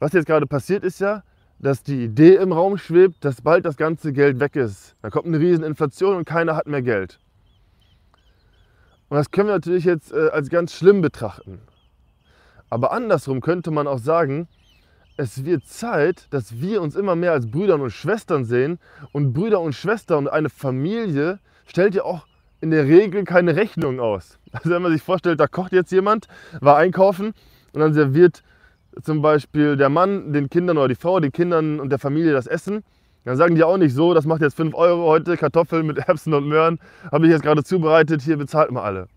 was 0.00 0.12
jetzt 0.12 0.26
gerade 0.26 0.46
passiert 0.46 0.82
ist 0.82 0.98
ja, 0.98 1.22
dass 1.60 1.84
die 1.84 2.04
Idee 2.04 2.34
im 2.36 2.50
Raum 2.50 2.76
schwebt, 2.76 3.24
dass 3.24 3.40
bald 3.40 3.64
das 3.64 3.76
ganze 3.76 4.12
Geld 4.12 4.40
weg 4.40 4.56
ist. 4.56 4.96
Da 5.00 5.10
kommt 5.10 5.26
eine 5.26 5.38
riesen 5.38 5.62
Inflation 5.62 6.16
und 6.16 6.24
keiner 6.24 6.56
hat 6.56 6.66
mehr 6.66 6.82
Geld. 6.82 7.20
Und 9.10 9.16
das 9.16 9.30
können 9.30 9.48
wir 9.48 9.54
natürlich 9.54 9.84
jetzt 9.84 10.12
äh, 10.12 10.30
als 10.32 10.48
ganz 10.48 10.74
schlimm 10.74 11.02
betrachten. 11.02 11.60
Aber 12.68 12.90
andersrum 12.92 13.40
könnte 13.40 13.70
man 13.70 13.86
auch 13.86 13.98
sagen, 13.98 14.48
es 15.16 15.44
wird 15.44 15.66
Zeit, 15.66 16.26
dass 16.30 16.60
wir 16.60 16.82
uns 16.82 16.96
immer 16.96 17.14
mehr 17.14 17.32
als 17.32 17.48
Brüder 17.48 17.74
und 17.74 17.90
Schwestern 17.90 18.44
sehen. 18.44 18.80
Und 19.12 19.34
Brüder 19.34 19.60
und 19.60 19.74
Schwestern 19.74 20.26
und 20.26 20.28
eine 20.28 20.48
Familie 20.48 21.38
stellt 21.66 21.94
ja 21.94 22.02
auch 22.02 22.26
in 22.60 22.70
der 22.70 22.84
Regel 22.84 23.24
keine 23.24 23.56
Rechnung 23.56 24.00
aus. 24.00 24.38
Also 24.52 24.70
wenn 24.70 24.82
man 24.82 24.92
sich 24.92 25.02
vorstellt, 25.02 25.40
da 25.40 25.46
kocht 25.46 25.72
jetzt 25.72 25.92
jemand, 25.92 26.28
war 26.60 26.76
einkaufen 26.76 27.32
und 27.72 27.80
dann 27.80 27.94
serviert 27.94 28.42
zum 29.02 29.22
Beispiel 29.22 29.76
der 29.76 29.88
Mann 29.88 30.32
den 30.32 30.50
Kindern 30.50 30.76
oder 30.76 30.88
die 30.88 30.94
Frau 30.94 31.20
den 31.20 31.32
Kindern 31.32 31.80
und 31.80 31.90
der 31.90 31.98
Familie 31.98 32.32
das 32.32 32.46
Essen, 32.46 32.82
dann 33.24 33.36
sagen 33.36 33.54
die 33.54 33.62
auch 33.62 33.76
nicht 33.76 33.94
so, 33.94 34.14
das 34.14 34.24
macht 34.24 34.40
jetzt 34.40 34.56
5 34.56 34.74
Euro 34.74 35.06
heute, 35.06 35.36
Kartoffeln 35.36 35.86
mit 35.86 35.98
Erbsen 35.98 36.34
und 36.34 36.48
Möhren, 36.48 36.80
habe 37.12 37.26
ich 37.26 37.32
jetzt 37.32 37.42
gerade 37.42 37.62
zubereitet, 37.62 38.22
hier 38.22 38.36
bezahlt 38.36 38.70
mal 38.70 38.82
alle. 38.82 39.08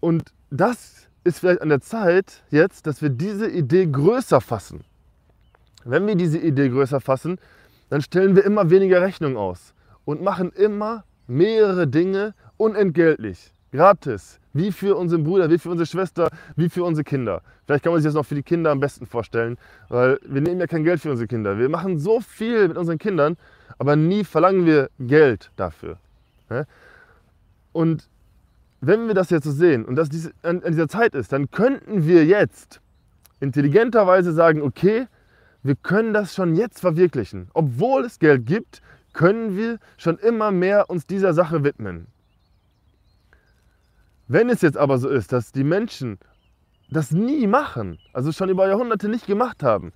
Und 0.00 0.32
das 0.50 1.08
ist 1.24 1.38
vielleicht 1.40 1.62
an 1.62 1.68
der 1.68 1.80
Zeit 1.80 2.42
jetzt, 2.50 2.86
dass 2.86 3.00
wir 3.00 3.10
diese 3.10 3.48
Idee 3.48 3.86
größer 3.86 4.40
fassen. 4.40 4.84
Wenn 5.84 6.06
wir 6.06 6.16
diese 6.16 6.38
Idee 6.38 6.68
größer 6.68 7.00
fassen, 7.00 7.38
dann 7.90 8.00
stellen 8.00 8.34
wir 8.34 8.44
immer 8.44 8.70
weniger 8.70 9.02
Rechnung 9.02 9.36
aus 9.36 9.74
und 10.04 10.22
machen 10.22 10.50
immer 10.52 11.04
mehrere 11.26 11.86
Dinge 11.86 12.34
unentgeltlich, 12.56 13.52
gratis, 13.72 14.40
wie 14.52 14.70
für 14.72 14.96
unseren 14.96 15.24
Bruder, 15.24 15.50
wie 15.50 15.58
für 15.58 15.70
unsere 15.70 15.86
Schwester, 15.86 16.28
wie 16.56 16.68
für 16.68 16.84
unsere 16.84 17.04
Kinder. 17.04 17.42
Vielleicht 17.66 17.82
kann 17.82 17.92
man 17.92 18.00
sich 18.00 18.08
das 18.08 18.14
noch 18.14 18.26
für 18.26 18.34
die 18.34 18.42
Kinder 18.42 18.70
am 18.70 18.80
besten 18.80 19.06
vorstellen, 19.06 19.58
weil 19.88 20.18
wir 20.24 20.40
nehmen 20.40 20.60
ja 20.60 20.66
kein 20.66 20.84
Geld 20.84 21.00
für 21.00 21.10
unsere 21.10 21.26
Kinder. 21.26 21.58
Wir 21.58 21.68
machen 21.68 21.98
so 21.98 22.20
viel 22.20 22.68
mit 22.68 22.76
unseren 22.76 22.98
Kindern, 22.98 23.36
aber 23.78 23.96
nie 23.96 24.22
verlangen 24.22 24.66
wir 24.66 24.90
Geld 25.00 25.50
dafür. 25.56 25.98
Und 27.72 28.08
wenn 28.80 29.08
wir 29.08 29.14
das 29.14 29.30
jetzt 29.30 29.44
so 29.44 29.50
sehen 29.50 29.84
und 29.84 29.96
das 29.96 30.10
an 30.42 30.62
dieser 30.66 30.88
Zeit 30.88 31.14
ist, 31.14 31.32
dann 31.32 31.50
könnten 31.50 32.06
wir 32.06 32.24
jetzt 32.26 32.80
intelligenterweise 33.40 34.32
sagen, 34.32 34.62
okay, 34.62 35.06
wir 35.62 35.74
können 35.74 36.12
das 36.12 36.34
schon 36.34 36.54
jetzt 36.54 36.80
verwirklichen. 36.80 37.48
Obwohl 37.54 38.04
es 38.04 38.18
Geld 38.18 38.46
gibt, 38.46 38.82
können 39.14 39.56
wir 39.56 39.78
schon 39.96 40.18
immer 40.18 40.50
mehr 40.50 40.90
uns 40.90 41.06
dieser 41.06 41.32
Sache 41.32 41.64
widmen. 41.64 42.08
Wenn 44.28 44.48
es 44.48 44.62
jetzt 44.62 44.76
aber 44.76 44.98
so 44.98 45.08
ist, 45.08 45.32
dass 45.32 45.52
die 45.52 45.64
Menschen 45.64 46.18
das 46.90 47.10
nie 47.10 47.46
machen, 47.46 47.98
also 48.12 48.32
schon 48.32 48.48
über 48.48 48.68
Jahrhunderte 48.68 49.08
nicht 49.08 49.26
gemacht 49.26 49.62
haben, 49.62 49.92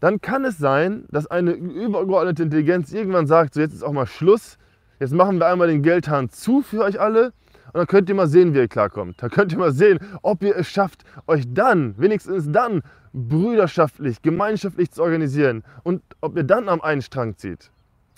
dann 0.00 0.20
kann 0.20 0.44
es 0.44 0.58
sein, 0.58 1.04
dass 1.10 1.26
eine 1.26 1.52
übergeordnete 1.52 2.42
Intelligenz 2.42 2.92
irgendwann 2.92 3.26
sagt, 3.26 3.54
so 3.54 3.60
jetzt 3.60 3.74
ist 3.74 3.82
auch 3.82 3.92
mal 3.92 4.06
Schluss, 4.06 4.56
jetzt 4.98 5.12
machen 5.12 5.38
wir 5.38 5.46
einmal 5.46 5.68
den 5.68 5.82
Geldhahn 5.82 6.30
zu 6.30 6.62
für 6.62 6.82
euch 6.84 6.98
alle 6.98 7.32
und 7.72 7.78
dann 7.78 7.86
könnt 7.86 8.08
ihr 8.08 8.14
mal 8.14 8.26
sehen, 8.26 8.54
wie 8.54 8.58
ihr 8.58 8.68
klarkommt. 8.68 9.22
Da 9.22 9.28
könnt 9.28 9.52
ihr 9.52 9.58
mal 9.58 9.72
sehen, 9.72 10.00
ob 10.22 10.42
ihr 10.42 10.56
es 10.56 10.68
schafft, 10.68 11.04
euch 11.26 11.44
dann, 11.48 11.94
wenigstens 11.98 12.50
dann, 12.50 12.82
brüderschaftlich, 13.12 14.22
gemeinschaftlich 14.22 14.90
zu 14.90 15.02
organisieren 15.02 15.62
und 15.82 16.02
ob 16.20 16.36
ihr 16.36 16.44
dann 16.44 16.68
am 16.68 16.80
einen 16.80 17.02
Strang 17.02 17.36
zieht. 17.36 17.70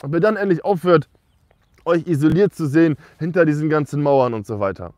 Ob 0.03 0.13
ihr 0.13 0.21
dann 0.21 0.37
endlich 0.37 0.65
aufhört, 0.65 1.09
euch 1.85 2.07
isoliert 2.07 2.55
zu 2.55 2.67
sehen 2.67 2.97
hinter 3.19 3.45
diesen 3.45 3.69
ganzen 3.69 4.03
Mauern 4.03 4.35
und 4.35 4.47
so 4.47 4.61
weiter. 4.61 4.93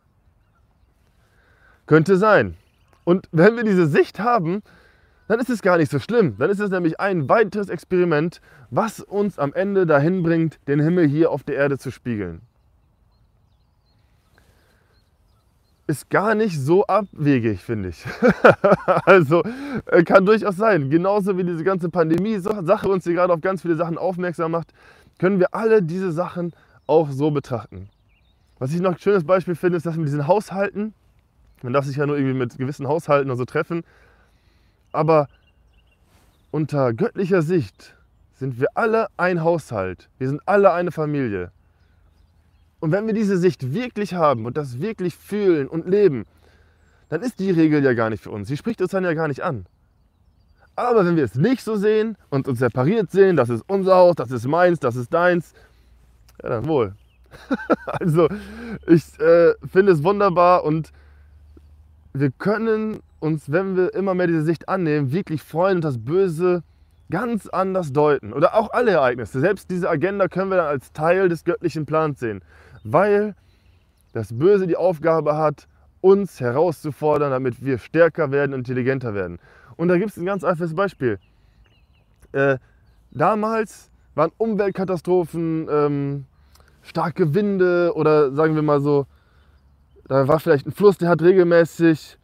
Könnte 1.86 2.16
sein. 2.16 2.56
Und 3.04 3.28
wenn 3.30 3.56
wir 3.56 3.64
diese 3.64 3.86
Sicht 3.86 4.18
haben, 4.18 4.62
dann 5.28 5.40
ist 5.40 5.50
es 5.50 5.62
gar 5.62 5.76
nicht 5.76 5.90
so 5.90 5.98
schlimm. 5.98 6.36
Dann 6.38 6.50
ist 6.50 6.60
es 6.60 6.70
nämlich 6.70 7.00
ein 7.00 7.28
weiteres 7.28 7.68
Experiment, 7.68 8.40
was 8.70 9.00
uns 9.00 9.38
am 9.38 9.52
Ende 9.52 9.86
dahin 9.86 10.22
bringt, 10.22 10.58
den 10.68 10.80
Himmel 10.80 11.06
hier 11.06 11.30
auf 11.30 11.42
der 11.42 11.56
Erde 11.56 11.78
zu 11.78 11.90
spiegeln. 11.90 12.40
Ist 15.86 16.08
gar 16.08 16.34
nicht 16.34 16.58
so 16.58 16.86
abwegig, 16.86 17.60
finde 17.60 17.90
ich. 17.90 18.04
also 19.04 19.42
äh, 19.86 20.02
kann 20.02 20.24
durchaus 20.24 20.56
sein. 20.56 20.88
Genauso 20.88 21.36
wie 21.36 21.44
diese 21.44 21.62
ganze 21.62 21.90
Pandemie-Sache 21.90 22.88
uns 22.88 23.04
hier 23.04 23.12
gerade 23.12 23.32
auf 23.32 23.42
ganz 23.42 23.62
viele 23.62 23.76
Sachen 23.76 23.98
aufmerksam 23.98 24.52
macht, 24.52 24.72
können 25.18 25.38
wir 25.40 25.54
alle 25.54 25.82
diese 25.82 26.10
Sachen 26.10 26.54
auch 26.86 27.10
so 27.10 27.30
betrachten. 27.30 27.90
Was 28.58 28.72
ich 28.72 28.80
noch 28.80 28.92
ein 28.92 28.98
schönes 28.98 29.24
Beispiel 29.24 29.54
finde, 29.54 29.76
ist 29.76 29.84
das 29.84 29.96
mit 29.96 30.06
diesen 30.06 30.26
Haushalten. 30.26 30.94
Man 31.62 31.72
darf 31.72 31.84
sich 31.84 31.96
ja 31.96 32.06
nur 32.06 32.16
irgendwie 32.16 32.38
mit 32.38 32.56
gewissen 32.56 32.88
Haushalten 32.88 33.30
oder 33.30 33.36
so 33.36 33.44
treffen. 33.44 33.84
Aber 34.92 35.28
unter 36.50 36.94
göttlicher 36.94 37.42
Sicht 37.42 37.94
sind 38.34 38.58
wir 38.58 38.68
alle 38.74 39.08
ein 39.16 39.42
Haushalt. 39.42 40.08
Wir 40.18 40.28
sind 40.28 40.40
alle 40.46 40.72
eine 40.72 40.92
Familie. 40.92 41.50
Und 42.84 42.92
wenn 42.92 43.06
wir 43.06 43.14
diese 43.14 43.38
Sicht 43.38 43.72
wirklich 43.72 44.12
haben 44.12 44.44
und 44.44 44.58
das 44.58 44.78
wirklich 44.78 45.16
fühlen 45.16 45.68
und 45.68 45.88
leben, 45.88 46.26
dann 47.08 47.22
ist 47.22 47.38
die 47.38 47.50
Regel 47.50 47.82
ja 47.82 47.94
gar 47.94 48.10
nicht 48.10 48.22
für 48.22 48.30
uns. 48.30 48.46
Sie 48.46 48.58
spricht 48.58 48.82
uns 48.82 48.90
dann 48.90 49.04
ja 49.04 49.14
gar 49.14 49.26
nicht 49.26 49.42
an. 49.42 49.64
Aber 50.76 51.06
wenn 51.06 51.16
wir 51.16 51.24
es 51.24 51.34
nicht 51.34 51.62
so 51.62 51.76
sehen 51.76 52.18
und 52.28 52.46
uns 52.46 52.58
separiert 52.58 53.10
sehen, 53.10 53.36
das 53.36 53.48
ist 53.48 53.64
unser 53.68 53.94
Haus, 53.94 54.16
das 54.16 54.30
ist 54.30 54.46
meins, 54.46 54.80
das 54.80 54.96
ist 54.96 55.14
deins, 55.14 55.54
ja 56.42 56.50
dann 56.50 56.68
wohl. 56.68 56.94
also 57.86 58.28
ich 58.86 59.18
äh, 59.18 59.54
finde 59.66 59.92
es 59.92 60.04
wunderbar 60.04 60.64
und 60.64 60.92
wir 62.12 62.32
können 62.32 63.00
uns, 63.18 63.50
wenn 63.50 63.78
wir 63.78 63.94
immer 63.94 64.12
mehr 64.12 64.26
diese 64.26 64.42
Sicht 64.42 64.68
annehmen, 64.68 65.10
wirklich 65.10 65.42
freuen 65.42 65.76
und 65.76 65.84
das 65.84 65.96
Böse 65.96 66.62
ganz 67.08 67.46
anders 67.46 67.94
deuten. 67.94 68.34
Oder 68.34 68.54
auch 68.54 68.72
alle 68.72 68.90
Ereignisse. 68.90 69.40
Selbst 69.40 69.70
diese 69.70 69.88
Agenda 69.88 70.28
können 70.28 70.50
wir 70.50 70.58
dann 70.58 70.66
als 70.66 70.92
Teil 70.92 71.30
des 71.30 71.44
göttlichen 71.44 71.86
Plans 71.86 72.20
sehen 72.20 72.42
weil 72.84 73.34
das 74.12 74.36
Böse 74.36 74.66
die 74.66 74.76
Aufgabe 74.76 75.36
hat, 75.36 75.66
uns 76.00 76.38
herauszufordern, 76.38 77.30
damit 77.30 77.64
wir 77.64 77.78
stärker 77.78 78.30
werden, 78.30 78.52
intelligenter 78.52 79.14
werden. 79.14 79.38
Und 79.76 79.88
da 79.88 79.96
gibt 79.96 80.10
es 80.10 80.16
ein 80.18 80.26
ganz 80.26 80.44
einfaches 80.44 80.74
Beispiel. 80.74 81.18
Äh, 82.32 82.58
damals 83.10 83.90
waren 84.14 84.30
Umweltkatastrophen, 84.36 85.66
ähm, 85.70 86.26
starke 86.82 87.34
Winde 87.34 87.92
oder 87.94 88.32
sagen 88.32 88.54
wir 88.54 88.62
mal 88.62 88.80
so, 88.80 89.06
da 90.06 90.28
war 90.28 90.38
vielleicht 90.38 90.66
ein 90.66 90.72
Fluss, 90.72 90.98
der 90.98 91.08
hat 91.08 91.22
regelmäßig 91.22 92.18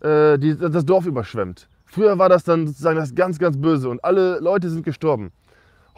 äh, 0.00 0.38
die, 0.38 0.56
das 0.56 0.84
Dorf 0.84 1.06
überschwemmt. 1.06 1.68
Früher 1.86 2.18
war 2.18 2.28
das 2.28 2.44
dann 2.44 2.66
sozusagen 2.66 2.98
das 2.98 3.14
ganz, 3.14 3.38
ganz 3.38 3.56
Böse 3.56 3.88
und 3.88 4.04
alle 4.04 4.38
Leute 4.40 4.68
sind 4.68 4.84
gestorben. 4.84 5.32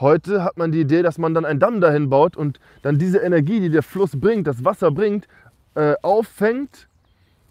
Heute 0.01 0.45
hat 0.45 0.57
man 0.57 0.71
die 0.71 0.81
Idee, 0.81 1.03
dass 1.03 1.19
man 1.19 1.35
dann 1.35 1.45
einen 1.45 1.59
Damm 1.59 1.81
dahin 1.81 2.09
baut 2.09 2.37
und 2.37 2.61
dann 2.83 2.99
diese 2.99 3.19
Energie, 3.19 3.59
die 3.59 3.71
der 3.71 3.83
Fluss 3.83 4.13
bringt, 4.15 4.47
das 4.47 4.65
Wasser 4.65 4.93
bringt, 4.93 5.27
äh, 5.75 5.95
auffängt 6.03 6.89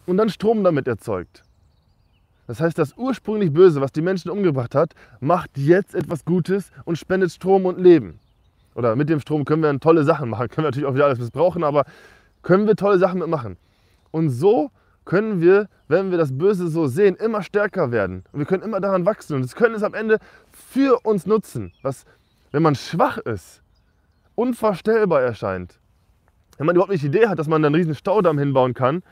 und 0.05 0.17
dann 0.17 0.29
Strom 0.29 0.63
damit 0.63 0.87
erzeugt. 0.87 1.43
Das 2.47 2.61
heißt, 2.61 2.77
das 2.77 2.93
ursprünglich 2.95 3.51
Böse, 3.51 3.81
was 3.81 3.91
die 3.91 4.01
Menschen 4.01 4.31
umgebracht 4.31 4.73
hat, 4.75 4.93
macht 5.19 5.57
jetzt 5.57 5.93
etwas 5.93 6.23
Gutes 6.23 6.71
und 6.85 6.97
spendet 6.97 7.31
Strom 7.31 7.65
und 7.65 7.77
Leben. 7.79 8.19
Oder 8.73 8.95
mit 8.95 9.09
dem 9.09 9.19
Strom 9.19 9.43
können 9.43 9.63
wir 9.63 9.67
dann 9.67 9.81
tolle 9.81 10.05
Sachen 10.05 10.29
machen. 10.29 10.47
Können 10.49 10.63
wir 10.63 10.69
natürlich 10.69 10.87
auch 10.87 10.93
wieder 10.93 11.05
alles 11.05 11.19
missbrauchen, 11.19 11.63
aber 11.63 11.83
können 12.43 12.67
wir 12.67 12.75
tolle 12.75 12.99
Sachen 12.99 13.19
mitmachen. 13.19 13.57
Und 14.11 14.29
so 14.29 14.71
können 15.03 15.41
wir, 15.41 15.67
wenn 15.87 16.11
wir 16.11 16.17
das 16.17 16.37
Böse 16.37 16.67
so 16.67 16.87
sehen, 16.87 17.15
immer 17.15 17.41
stärker 17.41 17.91
werden. 17.91 18.23
Und 18.31 18.39
wir 18.39 18.45
können 18.45 18.63
immer 18.63 18.79
daran 18.79 19.05
wachsen. 19.05 19.35
Und 19.35 19.41
das 19.41 19.55
können 19.55 19.75
es 19.75 19.83
am 19.83 19.93
Ende 19.93 20.19
für 20.51 20.99
uns 21.03 21.25
nutzen. 21.25 21.73
Was 21.81 22.05
wenn 22.57 22.63
man 22.63 22.73
schwach 22.73 23.19
ist, 23.19 23.61
unvorstellbar 24.33 25.21
erscheint. 25.21 25.79
Wenn 26.57 26.65
man 26.65 26.75
überhaupt 26.75 26.91
nicht 26.91 27.03
die 27.03 27.07
Idee 27.09 27.27
hat, 27.27 27.37
dass 27.37 27.47
man 27.47 27.61
dann 27.61 27.71
einen 27.71 27.83
riesen 27.83 27.93
Staudamm 27.93 28.39
hinbauen 28.39 28.73
kann 28.73 29.03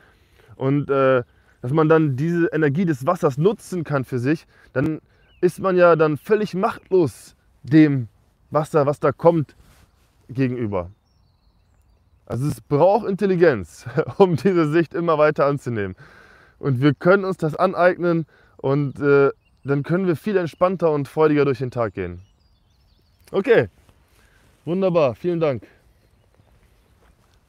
und 0.56 0.90
äh, 0.90 1.22
dass 1.62 1.70
man 1.70 1.88
dann 1.88 2.16
diese 2.16 2.48
Energie 2.48 2.84
des 2.84 3.06
Wassers 3.06 3.38
nutzen 3.38 3.84
kann 3.84 4.04
für 4.04 4.18
sich, 4.18 4.48
dann 4.72 5.00
ist 5.40 5.60
man 5.60 5.76
ja 5.76 5.94
dann 5.94 6.16
völlig 6.16 6.54
machtlos 6.54 7.36
dem 7.62 8.08
Wasser, 8.50 8.84
was 8.84 8.98
da 8.98 9.12
kommt, 9.12 9.54
gegenüber. 10.28 10.90
Also 12.26 12.48
es 12.48 12.60
braucht 12.60 13.08
Intelligenz, 13.08 13.86
um 14.18 14.34
diese 14.34 14.68
Sicht 14.72 14.92
immer 14.92 15.18
weiter 15.18 15.46
anzunehmen. 15.46 15.94
Und 16.58 16.80
wir 16.80 16.94
können 16.94 17.24
uns 17.24 17.36
das 17.36 17.54
aneignen 17.54 18.26
und 18.56 18.98
äh, 18.98 19.30
dann 19.62 19.84
können 19.84 20.08
wir 20.08 20.16
viel 20.16 20.36
entspannter 20.36 20.90
und 20.90 21.06
freudiger 21.06 21.44
durch 21.44 21.58
den 21.58 21.70
Tag 21.70 21.94
gehen. 21.94 22.25
Okay, 23.32 23.68
wunderbar, 24.64 25.16
vielen 25.16 25.40
Dank. 25.40 25.66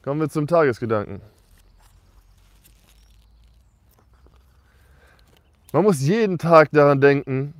Kommen 0.02 0.20
wir 0.20 0.28
zum 0.28 0.46
Tagesgedanken. 0.46 1.20
Man 5.72 5.84
muss 5.84 6.00
jeden 6.00 6.38
Tag 6.38 6.70
daran 6.72 7.00
denken, 7.00 7.54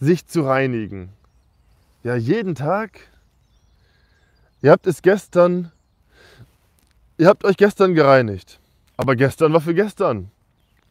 sich 0.00 0.26
zu 0.26 0.42
reinigen. 0.42 1.10
Ja, 2.02 2.14
jeden 2.16 2.54
Tag. 2.54 3.00
Ihr 4.60 4.70
habt 4.70 4.86
es 4.86 5.00
gestern, 5.00 5.72
ihr 7.16 7.28
habt 7.28 7.44
euch 7.44 7.56
gestern 7.56 7.94
gereinigt. 7.94 8.60
Aber 8.96 9.16
gestern 9.16 9.52
war 9.52 9.60
für 9.60 9.74
gestern. 9.74 10.30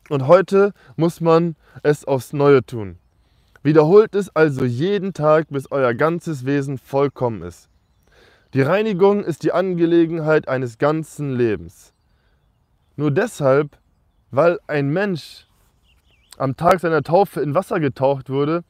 Und 0.09 0.27
heute 0.27 0.73
muss 0.95 1.21
man 1.21 1.55
es 1.83 2.05
aufs 2.05 2.33
Neue 2.33 2.65
tun. 2.65 2.97
Wiederholt 3.65 4.13
es 4.13 4.29
also 4.35 4.63
jeden 4.63 5.13
Tag, 5.13 5.47
bis 5.49 5.71
euer 5.71 5.95
ganzes 5.95 6.45
Wesen 6.45 6.77
vollkommen 6.77 7.41
ist. 7.41 7.67
Die 8.53 8.61
Reinigung 8.61 9.23
ist 9.23 9.41
die 9.41 9.53
Angelegenheit 9.53 10.47
eines 10.47 10.77
ganzen 10.77 11.35
Lebens. 11.35 11.91
Nur 12.95 13.09
deshalb, 13.09 13.75
weil 14.29 14.59
ein 14.67 14.89
Mensch 14.89 15.47
am 16.37 16.55
Tag 16.55 16.79
seiner 16.79 17.01
Taufe 17.01 17.41
in 17.41 17.55
Wasser 17.55 17.79
getaucht 17.79 18.29
wurde, 18.29 18.63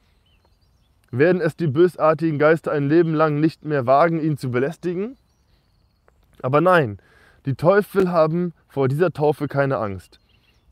werden 1.10 1.42
es 1.42 1.56
die 1.56 1.66
bösartigen 1.66 2.38
Geister 2.38 2.72
ein 2.72 2.88
Leben 2.88 3.12
lang 3.12 3.38
nicht 3.38 3.66
mehr 3.66 3.84
wagen, 3.84 4.18
ihn 4.18 4.38
zu 4.38 4.50
belästigen? 4.50 5.18
Aber 6.40 6.62
nein, 6.62 7.00
die 7.44 7.54
Teufel 7.54 8.10
haben 8.10 8.54
vor 8.66 8.88
dieser 8.88 9.12
Taufe 9.12 9.46
keine 9.46 9.76
Angst. 9.76 10.20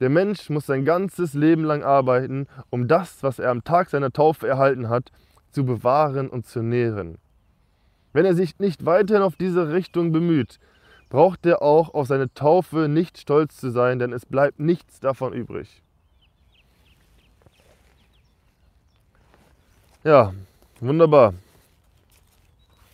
Der 0.00 0.10
Mensch 0.10 0.50
muss 0.50 0.66
sein 0.66 0.84
ganzes 0.84 1.34
Leben 1.34 1.64
lang 1.64 1.82
arbeiten, 1.82 2.46
um 2.70 2.88
das, 2.88 3.22
was 3.22 3.38
er 3.38 3.50
am 3.50 3.64
Tag 3.64 3.90
seiner 3.90 4.12
Taufe 4.12 4.48
erhalten 4.48 4.88
hat, 4.88 5.12
zu 5.50 5.64
bewahren 5.64 6.28
und 6.28 6.46
zu 6.46 6.62
nähren. 6.62 7.18
Wenn 8.12 8.24
er 8.24 8.34
sich 8.34 8.58
nicht 8.58 8.86
weiterhin 8.86 9.22
auf 9.22 9.36
diese 9.36 9.72
Richtung 9.72 10.12
bemüht, 10.12 10.58
braucht 11.10 11.46
er 11.46 11.62
auch 11.62 11.94
auf 11.94 12.08
seine 12.08 12.32
Taufe 12.34 12.88
nicht 12.88 13.18
stolz 13.18 13.56
zu 13.56 13.70
sein, 13.70 13.98
denn 13.98 14.12
es 14.12 14.26
bleibt 14.26 14.58
nichts 14.58 15.00
davon 15.00 15.32
übrig. 15.32 15.82
Ja, 20.02 20.34
wunderbar. 20.80 21.34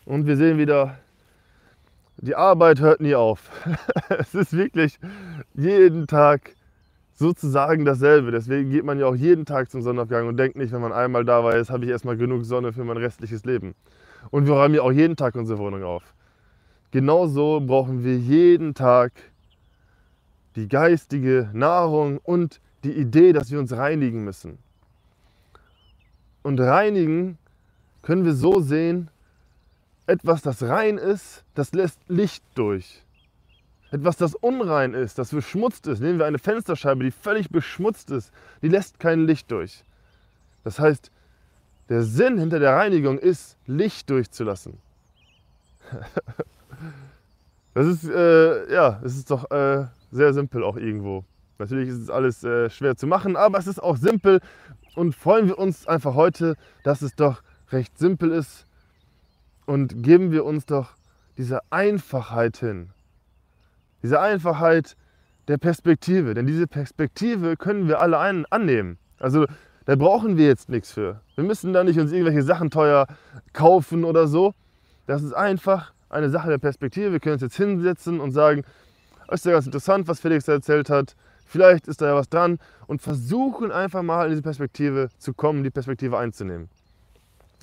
Und 0.04 0.26
wir 0.26 0.36
sehen 0.36 0.58
wieder, 0.58 0.98
die 2.18 2.34
Arbeit 2.34 2.80
hört 2.80 3.00
nie 3.00 3.14
auf. 3.14 3.50
es 4.10 4.34
ist 4.34 4.52
wirklich 4.52 4.98
jeden 5.54 6.06
Tag 6.06 6.54
sozusagen 7.20 7.84
dasselbe. 7.84 8.32
Deswegen 8.32 8.70
geht 8.70 8.84
man 8.84 8.98
ja 8.98 9.06
auch 9.06 9.14
jeden 9.14 9.44
Tag 9.46 9.70
zum 9.70 9.82
Sonnenaufgang 9.82 10.26
und 10.26 10.38
denkt 10.38 10.56
nicht, 10.56 10.72
wenn 10.72 10.80
man 10.80 10.92
einmal 10.92 11.24
da 11.24 11.44
war, 11.44 11.56
jetzt 11.56 11.70
habe 11.70 11.84
ich 11.84 11.90
erstmal 11.90 12.16
genug 12.16 12.44
Sonne 12.46 12.72
für 12.72 12.84
mein 12.84 12.96
restliches 12.96 13.44
Leben. 13.44 13.74
Und 14.30 14.46
wir 14.46 14.54
räumen 14.54 14.74
ja 14.74 14.82
auch 14.82 14.92
jeden 14.92 15.16
Tag 15.16 15.36
unsere 15.36 15.58
Wohnung 15.60 15.84
auf. 15.84 16.14
Genauso 16.92 17.60
brauchen 17.60 18.04
wir 18.04 18.18
jeden 18.18 18.74
Tag 18.74 19.12
die 20.56 20.68
geistige 20.68 21.50
Nahrung 21.52 22.18
und 22.24 22.60
die 22.84 22.92
Idee, 22.92 23.32
dass 23.32 23.50
wir 23.50 23.60
uns 23.60 23.72
reinigen 23.76 24.24
müssen. 24.24 24.58
und 26.42 26.60
reinigen 26.60 27.38
können 28.02 28.24
wir 28.24 28.34
so 28.34 28.60
sehen, 28.60 29.10
etwas, 30.06 30.42
das 30.42 30.62
rein 30.62 30.98
ist, 30.98 31.44
das 31.54 31.72
lässt 31.72 32.00
Licht 32.08 32.44
durch. 32.54 33.04
Etwas, 33.90 34.16
das 34.16 34.34
unrein 34.34 34.94
ist, 34.94 35.18
das 35.18 35.30
beschmutzt 35.30 35.86
ist, 35.86 36.00
nehmen 36.00 36.18
wir 36.18 36.26
eine 36.26 36.38
Fensterscheibe, 36.38 37.02
die 37.02 37.10
völlig 37.10 37.50
beschmutzt 37.50 38.10
ist, 38.10 38.32
die 38.62 38.68
lässt 38.68 39.00
kein 39.00 39.26
Licht 39.26 39.50
durch. 39.50 39.84
Das 40.62 40.78
heißt, 40.78 41.10
der 41.88 42.02
Sinn 42.04 42.38
hinter 42.38 42.60
der 42.60 42.76
Reinigung 42.76 43.18
ist, 43.18 43.56
Licht 43.66 44.08
durchzulassen. 44.10 44.78
Das 47.72 47.86
ist, 47.86 48.04
äh, 48.04 48.72
ja, 48.72 49.00
es 49.04 49.16
ist 49.16 49.30
doch 49.30 49.48
äh, 49.52 49.86
sehr 50.10 50.34
simpel 50.34 50.64
auch 50.64 50.76
irgendwo. 50.76 51.24
Natürlich 51.58 51.88
ist 51.88 51.98
es 51.98 52.10
alles 52.10 52.42
äh, 52.42 52.68
schwer 52.68 52.96
zu 52.96 53.06
machen, 53.06 53.36
aber 53.36 53.58
es 53.58 53.68
ist 53.68 53.80
auch 53.80 53.96
simpel 53.96 54.40
und 54.96 55.14
freuen 55.14 55.46
wir 55.46 55.56
uns 55.56 55.86
einfach 55.86 56.14
heute, 56.14 56.56
dass 56.82 57.00
es 57.00 57.14
doch 57.14 57.42
recht 57.70 57.96
simpel 57.96 58.32
ist 58.32 58.66
und 59.66 60.02
geben 60.02 60.32
wir 60.32 60.44
uns 60.44 60.66
doch 60.66 60.94
diese 61.38 61.60
Einfachheit 61.70 62.56
hin. 62.56 62.90
Diese 64.02 64.20
Einfachheit 64.20 64.96
der 65.48 65.58
Perspektive, 65.58 66.34
denn 66.34 66.46
diese 66.46 66.66
Perspektive 66.66 67.56
können 67.56 67.88
wir 67.88 68.00
alle 68.00 68.18
ein 68.18 68.46
annehmen. 68.50 68.98
Also 69.18 69.46
da 69.84 69.96
brauchen 69.96 70.36
wir 70.36 70.46
jetzt 70.46 70.68
nichts 70.68 70.92
für. 70.92 71.20
Wir 71.34 71.44
müssen 71.44 71.72
da 71.72 71.84
nicht 71.84 71.98
uns 71.98 72.12
irgendwelche 72.12 72.42
Sachen 72.42 72.70
teuer 72.70 73.06
kaufen 73.52 74.04
oder 74.04 74.26
so. 74.26 74.54
Das 75.06 75.22
ist 75.22 75.32
einfach 75.32 75.92
eine 76.08 76.30
Sache 76.30 76.48
der 76.48 76.58
Perspektive. 76.58 77.12
Wir 77.12 77.20
können 77.20 77.34
uns 77.34 77.42
jetzt 77.42 77.56
hinsetzen 77.56 78.20
und 78.20 78.32
sagen, 78.32 78.62
ist 79.30 79.44
ja 79.44 79.52
ganz 79.52 79.66
interessant, 79.66 80.08
was 80.08 80.20
Felix 80.20 80.44
da 80.44 80.52
erzählt 80.52 80.90
hat. 80.90 81.14
Vielleicht 81.46 81.88
ist 81.88 82.00
da 82.00 82.06
ja 82.06 82.14
was 82.14 82.28
dran 82.28 82.58
und 82.86 83.02
versuchen 83.02 83.72
einfach 83.72 84.02
mal 84.02 84.24
in 84.24 84.30
diese 84.30 84.42
Perspektive 84.42 85.08
zu 85.18 85.34
kommen, 85.34 85.64
die 85.64 85.70
Perspektive 85.70 86.18
einzunehmen. 86.18 86.68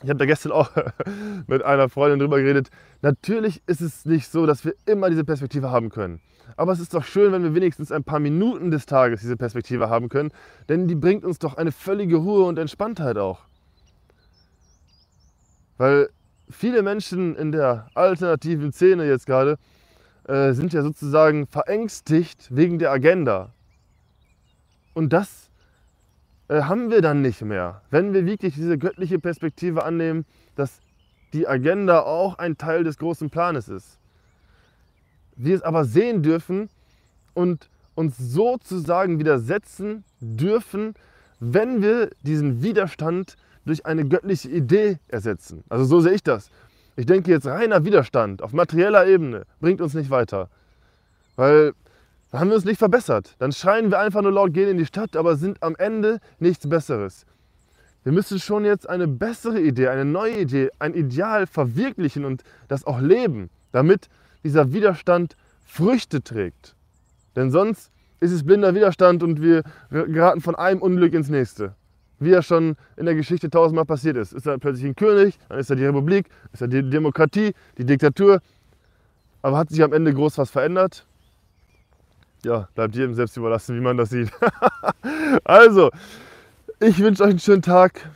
Ich 0.04 0.10
habe 0.10 0.20
da 0.20 0.26
gestern 0.26 0.52
auch 0.52 0.72
mit 1.48 1.64
einer 1.64 1.90
Freundin 1.90 2.20
drüber 2.20 2.40
geredet. 2.40 2.70
Natürlich 3.02 3.62
ist 3.68 3.82
es 3.82 4.06
nicht 4.06 4.30
so, 4.30 4.46
dass 4.46 4.64
wir 4.64 4.74
immer 4.86 5.10
diese 5.10 5.24
Perspektive 5.24 5.72
haben 5.72 5.90
können. 5.90 6.22
Aber 6.56 6.72
es 6.72 6.80
ist 6.80 6.94
doch 6.94 7.04
schön, 7.04 7.32
wenn 7.32 7.44
wir 7.44 7.56
wenigstens 7.56 7.92
ein 7.92 8.04
paar 8.04 8.20
Minuten 8.20 8.72
des 8.72 8.86
Tages 8.86 9.22
diese 9.22 9.36
Perspektive 9.36 9.90
haben 9.90 10.08
können, 10.08 10.32
denn 10.70 10.88
die 10.88 10.96
bringt 10.96 11.26
uns 11.26 11.40
doch 11.40 11.58
eine 11.58 11.72
völlige 11.72 12.18
Ruhe 12.18 12.46
und 12.46 12.58
Entspanntheit 12.58 13.18
auch. 13.18 13.42
Weil 15.78 16.10
viele 16.50 16.84
Menschen 16.84 17.36
in 17.36 17.52
der 17.52 17.90
alternativen 17.94 18.72
Szene 18.72 19.06
jetzt 19.06 19.26
gerade 19.26 19.58
äh, 20.28 20.54
sind 20.54 20.74
ja 20.74 20.84
sozusagen 20.84 21.48
verängstigt 21.48 22.48
wegen 22.50 22.80
der 22.80 22.92
Agenda. 22.92 23.54
Und 24.94 25.14
das 25.14 25.47
äh, 26.50 26.62
haben 26.62 26.90
wir 26.90 27.02
dann 27.02 27.22
nicht 27.22 27.42
mehr, 27.42 27.82
wenn 27.90 28.14
wir 28.14 28.26
wirklich 28.26 28.56
diese 28.56 28.78
göttliche 28.78 29.20
Perspektive 29.20 29.84
annehmen, 29.84 30.26
dass 30.56 30.80
die 31.34 31.48
Agenda 31.48 32.02
auch 32.02 32.38
ein 32.38 32.58
Teil 32.58 32.84
des 32.84 32.98
großen 32.98 33.30
Planes 33.30 33.68
ist. 33.68 34.00
Wir 35.36 35.56
es 35.56 35.62
aber 35.62 35.86
sehen 35.86 36.24
dürfen 36.24 36.70
und 37.34 37.70
uns 37.96 38.18
sozusagen 38.18 39.20
widersetzen 39.20 40.04
dürfen, 40.20 40.94
wenn 41.40 41.82
wir 41.82 42.10
diesen 42.22 42.64
Widerstand 42.64 43.36
durch 43.66 43.86
eine 43.86 44.08
göttliche 44.08 44.50
Idee 44.50 44.98
ersetzen. 45.08 45.64
Also 45.70 45.86
so 45.86 46.00
sehe 46.00 46.14
ich 46.14 46.24
das. 46.24 46.50
Ich 46.96 47.06
denke 47.06 47.30
jetzt 47.30 47.46
reiner 47.46 47.86
Widerstand 47.86 48.42
auf 48.42 48.54
materieller 48.54 49.06
Ebene 49.06 49.46
bringt 49.60 49.82
uns 49.82 49.94
nicht 49.94 50.10
weiter. 50.10 50.50
Weil 51.36 51.74
da 52.32 52.40
haben 52.40 52.50
wir 52.50 52.56
uns 52.56 52.66
nicht 52.66 52.78
verbessert. 52.78 53.36
Dann 53.40 53.52
schreien 53.52 53.90
wir 53.90 54.00
einfach 54.00 54.22
nur 54.22 54.32
laut, 54.32 54.54
gehen 54.54 54.70
in 54.70 54.78
die 54.78 54.86
Stadt, 54.86 55.16
aber 55.16 55.36
sind 55.36 55.62
am 55.64 55.76
Ende 55.78 56.20
nichts 56.40 56.68
Besseres. 56.68 57.26
Wir 58.04 58.12
müssen 58.12 58.40
schon 58.40 58.66
jetzt 58.66 58.90
eine 58.90 59.08
bessere 59.08 59.60
Idee, 59.60 59.90
eine 59.90 60.06
neue 60.06 60.40
Idee, 60.40 60.70
ein 60.80 60.94
Ideal 60.94 61.48
verwirklichen 61.48 62.26
und 62.26 62.44
das 62.68 62.86
auch 62.86 63.00
leben, 63.00 63.50
damit 63.72 64.10
dieser 64.44 64.72
Widerstand 64.72 65.36
Früchte 65.66 66.24
trägt. 66.24 66.76
Denn 67.36 67.52
sonst 67.52 67.92
ist 68.20 68.32
es 68.32 68.46
blinder 68.46 68.74
Widerstand 68.74 69.24
und 69.24 69.42
wir 69.42 69.64
geraten 69.90 70.42
von 70.42 70.56
einem 70.56 70.82
Unglück 70.82 71.14
ins 71.14 71.30
nächste 71.30 71.76
wie 72.20 72.32
er 72.32 72.42
schon 72.42 72.76
in 72.96 73.06
der 73.06 73.16
Geschichte 73.16 73.50
tausendmal 73.50 73.86
passiert 73.86 74.18
ist. 74.18 74.34
Ist 74.34 74.48
er 74.48 74.58
plötzlich 74.58 74.86
ein 74.86 74.96
König, 74.96 75.38
dann 75.50 75.60
ist 75.60 75.70
er 75.70 75.76
die 75.76 75.86
Republik, 75.86 76.28
ist 76.52 76.62
er 76.62 76.68
die 76.68 76.88
Demokratie, 76.88 77.54
die 77.78 77.86
Diktatur. 77.86 78.42
Aber 79.42 79.58
hat 79.58 79.70
sich 79.70 79.84
am 79.84 79.94
Ende 79.94 80.14
groß 80.14 80.38
was 80.38 80.50
verändert? 80.50 81.06
Ja, 82.44 82.68
bleibt 82.76 82.96
jedem 82.96 83.14
selbst 83.14 83.36
überlassen, 83.36 83.76
wie 83.76 83.82
man 83.82 83.98
das 83.98 84.12
sieht. 84.12 84.32
also, 85.44 85.90
ich 86.80 87.00
wünsche 87.00 87.24
euch 87.24 87.32
einen 87.32 87.40
schönen 87.40 87.64
Tag. 87.64 88.12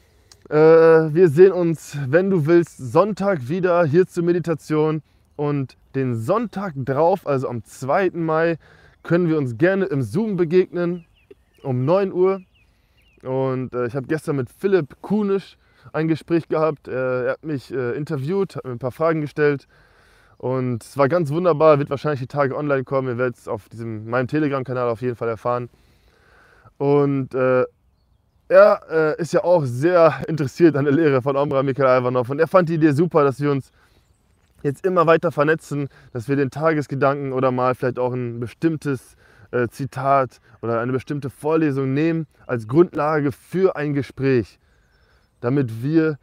Äh, 0.49 0.55
wir 0.55 1.29
sehen 1.29 1.51
uns, 1.51 1.97
wenn 2.07 2.29
du 2.29 2.45
willst, 2.45 2.77
Sonntag 2.77 3.49
wieder 3.49 3.83
hier 3.85 4.05
zur 4.05 4.23
Meditation. 4.23 5.01
Und 5.35 5.75
den 5.95 6.15
Sonntag 6.15 6.73
drauf, 6.75 7.25
also 7.25 7.49
am 7.49 7.63
2. 7.63 8.11
Mai, 8.13 8.57
können 9.01 9.27
wir 9.27 9.37
uns 9.37 9.57
gerne 9.57 9.85
im 9.85 10.03
Zoom 10.03 10.37
begegnen 10.37 11.05
um 11.63 11.85
9 11.85 12.13
Uhr. 12.13 12.41
Und 13.23 13.73
äh, 13.73 13.87
ich 13.87 13.95
habe 13.95 14.05
gestern 14.07 14.35
mit 14.35 14.49
Philipp 14.49 15.01
Kunisch 15.01 15.57
ein 15.93 16.07
Gespräch 16.07 16.47
gehabt. 16.47 16.87
Äh, 16.87 17.25
er 17.25 17.31
hat 17.31 17.43
mich 17.43 17.71
interviewt, 17.71 18.55
hat 18.55 18.65
mir 18.65 18.71
ein 18.71 18.79
paar 18.79 18.91
Fragen 18.91 19.21
gestellt. 19.21 19.67
Und 20.41 20.83
es 20.83 20.97
war 20.97 21.07
ganz 21.07 21.29
wunderbar, 21.29 21.77
wird 21.77 21.91
wahrscheinlich 21.91 22.21
die 22.21 22.25
Tage 22.25 22.57
online 22.57 22.83
kommen. 22.83 23.09
Ihr 23.09 23.17
werdet 23.19 23.37
es 23.37 23.47
auf 23.47 23.69
diesem, 23.69 24.09
meinem 24.09 24.27
Telegram-Kanal 24.27 24.89
auf 24.89 25.03
jeden 25.03 25.15
Fall 25.15 25.29
erfahren. 25.29 25.69
Und 26.79 27.35
äh, 27.35 27.63
er 28.47 28.81
äh, 28.89 29.21
ist 29.21 29.33
ja 29.33 29.43
auch 29.43 29.65
sehr 29.65 30.23
interessiert 30.27 30.75
an 30.75 30.85
der 30.85 30.95
Lehre 30.95 31.21
von 31.21 31.35
Omra 31.35 31.61
Mikhail 31.61 32.01
Ivanov. 32.01 32.31
Und 32.31 32.39
er 32.39 32.47
fand 32.47 32.69
die 32.69 32.73
Idee 32.73 32.91
super, 32.91 33.23
dass 33.23 33.39
wir 33.39 33.51
uns 33.51 33.71
jetzt 34.63 34.83
immer 34.83 35.05
weiter 35.05 35.31
vernetzen, 35.31 35.89
dass 36.11 36.27
wir 36.27 36.37
den 36.37 36.49
Tagesgedanken 36.49 37.33
oder 37.33 37.51
mal 37.51 37.75
vielleicht 37.75 37.99
auch 37.99 38.11
ein 38.11 38.39
bestimmtes 38.39 39.17
äh, 39.51 39.67
Zitat 39.67 40.39
oder 40.63 40.79
eine 40.79 40.91
bestimmte 40.91 41.29
Vorlesung 41.29 41.93
nehmen 41.93 42.25
als 42.47 42.67
Grundlage 42.67 43.31
für 43.31 43.75
ein 43.75 43.93
Gespräch, 43.93 44.57
damit 45.39 45.83
wir 45.83 46.17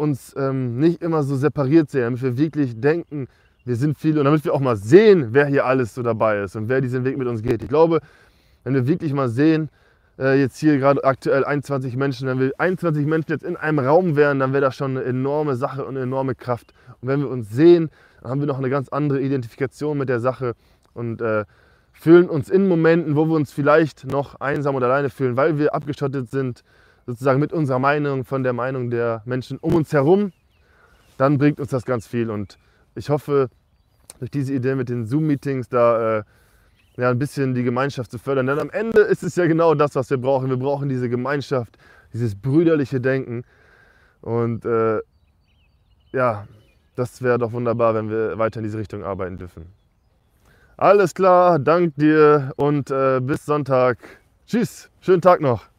uns 0.00 0.34
ähm, 0.36 0.78
nicht 0.78 1.02
immer 1.02 1.22
so 1.22 1.36
separiert 1.36 1.90
sehen, 1.90 2.02
damit 2.02 2.22
wir 2.22 2.36
wirklich 2.36 2.80
denken, 2.80 3.28
wir 3.64 3.76
sind 3.76 3.98
viele 3.98 4.20
und 4.20 4.24
damit 4.24 4.44
wir 4.44 4.54
auch 4.54 4.60
mal 4.60 4.76
sehen, 4.76 5.28
wer 5.32 5.46
hier 5.46 5.66
alles 5.66 5.94
so 5.94 6.02
dabei 6.02 6.42
ist 6.42 6.56
und 6.56 6.68
wer 6.68 6.80
diesen 6.80 7.04
Weg 7.04 7.18
mit 7.18 7.28
uns 7.28 7.42
geht. 7.42 7.62
Ich 7.62 7.68
glaube, 7.68 8.00
wenn 8.64 8.74
wir 8.74 8.86
wirklich 8.86 9.12
mal 9.12 9.28
sehen, 9.28 9.68
äh, 10.18 10.40
jetzt 10.40 10.58
hier 10.58 10.78
gerade 10.78 11.04
aktuell 11.04 11.44
21 11.44 11.96
Menschen, 11.96 12.26
wenn 12.26 12.40
wir 12.40 12.52
21 12.58 13.06
Menschen 13.06 13.30
jetzt 13.30 13.44
in 13.44 13.56
einem 13.56 13.78
Raum 13.78 14.16
wären, 14.16 14.38
dann 14.38 14.52
wäre 14.52 14.62
das 14.62 14.76
schon 14.76 14.96
eine 14.96 15.04
enorme 15.04 15.56
Sache 15.56 15.84
und 15.84 15.96
eine 15.96 16.04
enorme 16.04 16.34
Kraft. 16.34 16.72
Und 17.00 17.08
wenn 17.08 17.20
wir 17.20 17.28
uns 17.28 17.50
sehen, 17.50 17.90
dann 18.22 18.30
haben 18.30 18.40
wir 18.40 18.46
noch 18.46 18.58
eine 18.58 18.70
ganz 18.70 18.88
andere 18.88 19.20
Identifikation 19.20 19.98
mit 19.98 20.08
der 20.08 20.20
Sache 20.20 20.54
und 20.94 21.20
äh, 21.20 21.44
fühlen 21.92 22.28
uns 22.28 22.48
in 22.48 22.68
Momenten, 22.68 23.16
wo 23.16 23.26
wir 23.26 23.34
uns 23.34 23.52
vielleicht 23.52 24.06
noch 24.06 24.40
einsam 24.40 24.74
oder 24.74 24.86
alleine 24.86 25.10
fühlen, 25.10 25.36
weil 25.36 25.58
wir 25.58 25.74
abgeschottet 25.74 26.30
sind, 26.30 26.62
sozusagen 27.06 27.40
mit 27.40 27.52
unserer 27.52 27.78
Meinung, 27.78 28.24
von 28.24 28.42
der 28.42 28.52
Meinung 28.52 28.90
der 28.90 29.22
Menschen 29.24 29.58
um 29.58 29.74
uns 29.74 29.92
herum, 29.92 30.32
dann 31.18 31.38
bringt 31.38 31.60
uns 31.60 31.70
das 31.70 31.84
ganz 31.84 32.06
viel. 32.06 32.30
Und 32.30 32.58
ich 32.94 33.10
hoffe, 33.10 33.50
durch 34.18 34.30
diese 34.30 34.54
Idee 34.54 34.74
mit 34.74 34.88
den 34.88 35.06
Zoom-Meetings 35.06 35.68
da 35.68 36.18
äh, 36.18 36.22
ja, 36.96 37.10
ein 37.10 37.18
bisschen 37.18 37.54
die 37.54 37.62
Gemeinschaft 37.62 38.10
zu 38.10 38.18
fördern. 38.18 38.46
Denn 38.46 38.58
am 38.58 38.70
Ende 38.70 39.00
ist 39.00 39.22
es 39.22 39.36
ja 39.36 39.46
genau 39.46 39.74
das, 39.74 39.94
was 39.94 40.10
wir 40.10 40.18
brauchen. 40.18 40.50
Wir 40.50 40.58
brauchen 40.58 40.88
diese 40.88 41.08
Gemeinschaft, 41.08 41.78
dieses 42.12 42.34
brüderliche 42.34 43.00
Denken. 43.00 43.44
Und 44.20 44.64
äh, 44.64 45.00
ja, 46.12 46.46
das 46.96 47.22
wäre 47.22 47.38
doch 47.38 47.52
wunderbar, 47.52 47.94
wenn 47.94 48.10
wir 48.10 48.38
weiter 48.38 48.58
in 48.58 48.64
diese 48.64 48.78
Richtung 48.78 49.04
arbeiten 49.04 49.38
dürfen. 49.38 49.66
Alles 50.76 51.14
klar, 51.14 51.58
dank 51.58 51.94
dir 51.96 52.52
und 52.56 52.90
äh, 52.90 53.20
bis 53.20 53.44
Sonntag. 53.44 53.98
Tschüss, 54.46 54.90
schönen 55.00 55.20
Tag 55.20 55.40
noch. 55.40 55.69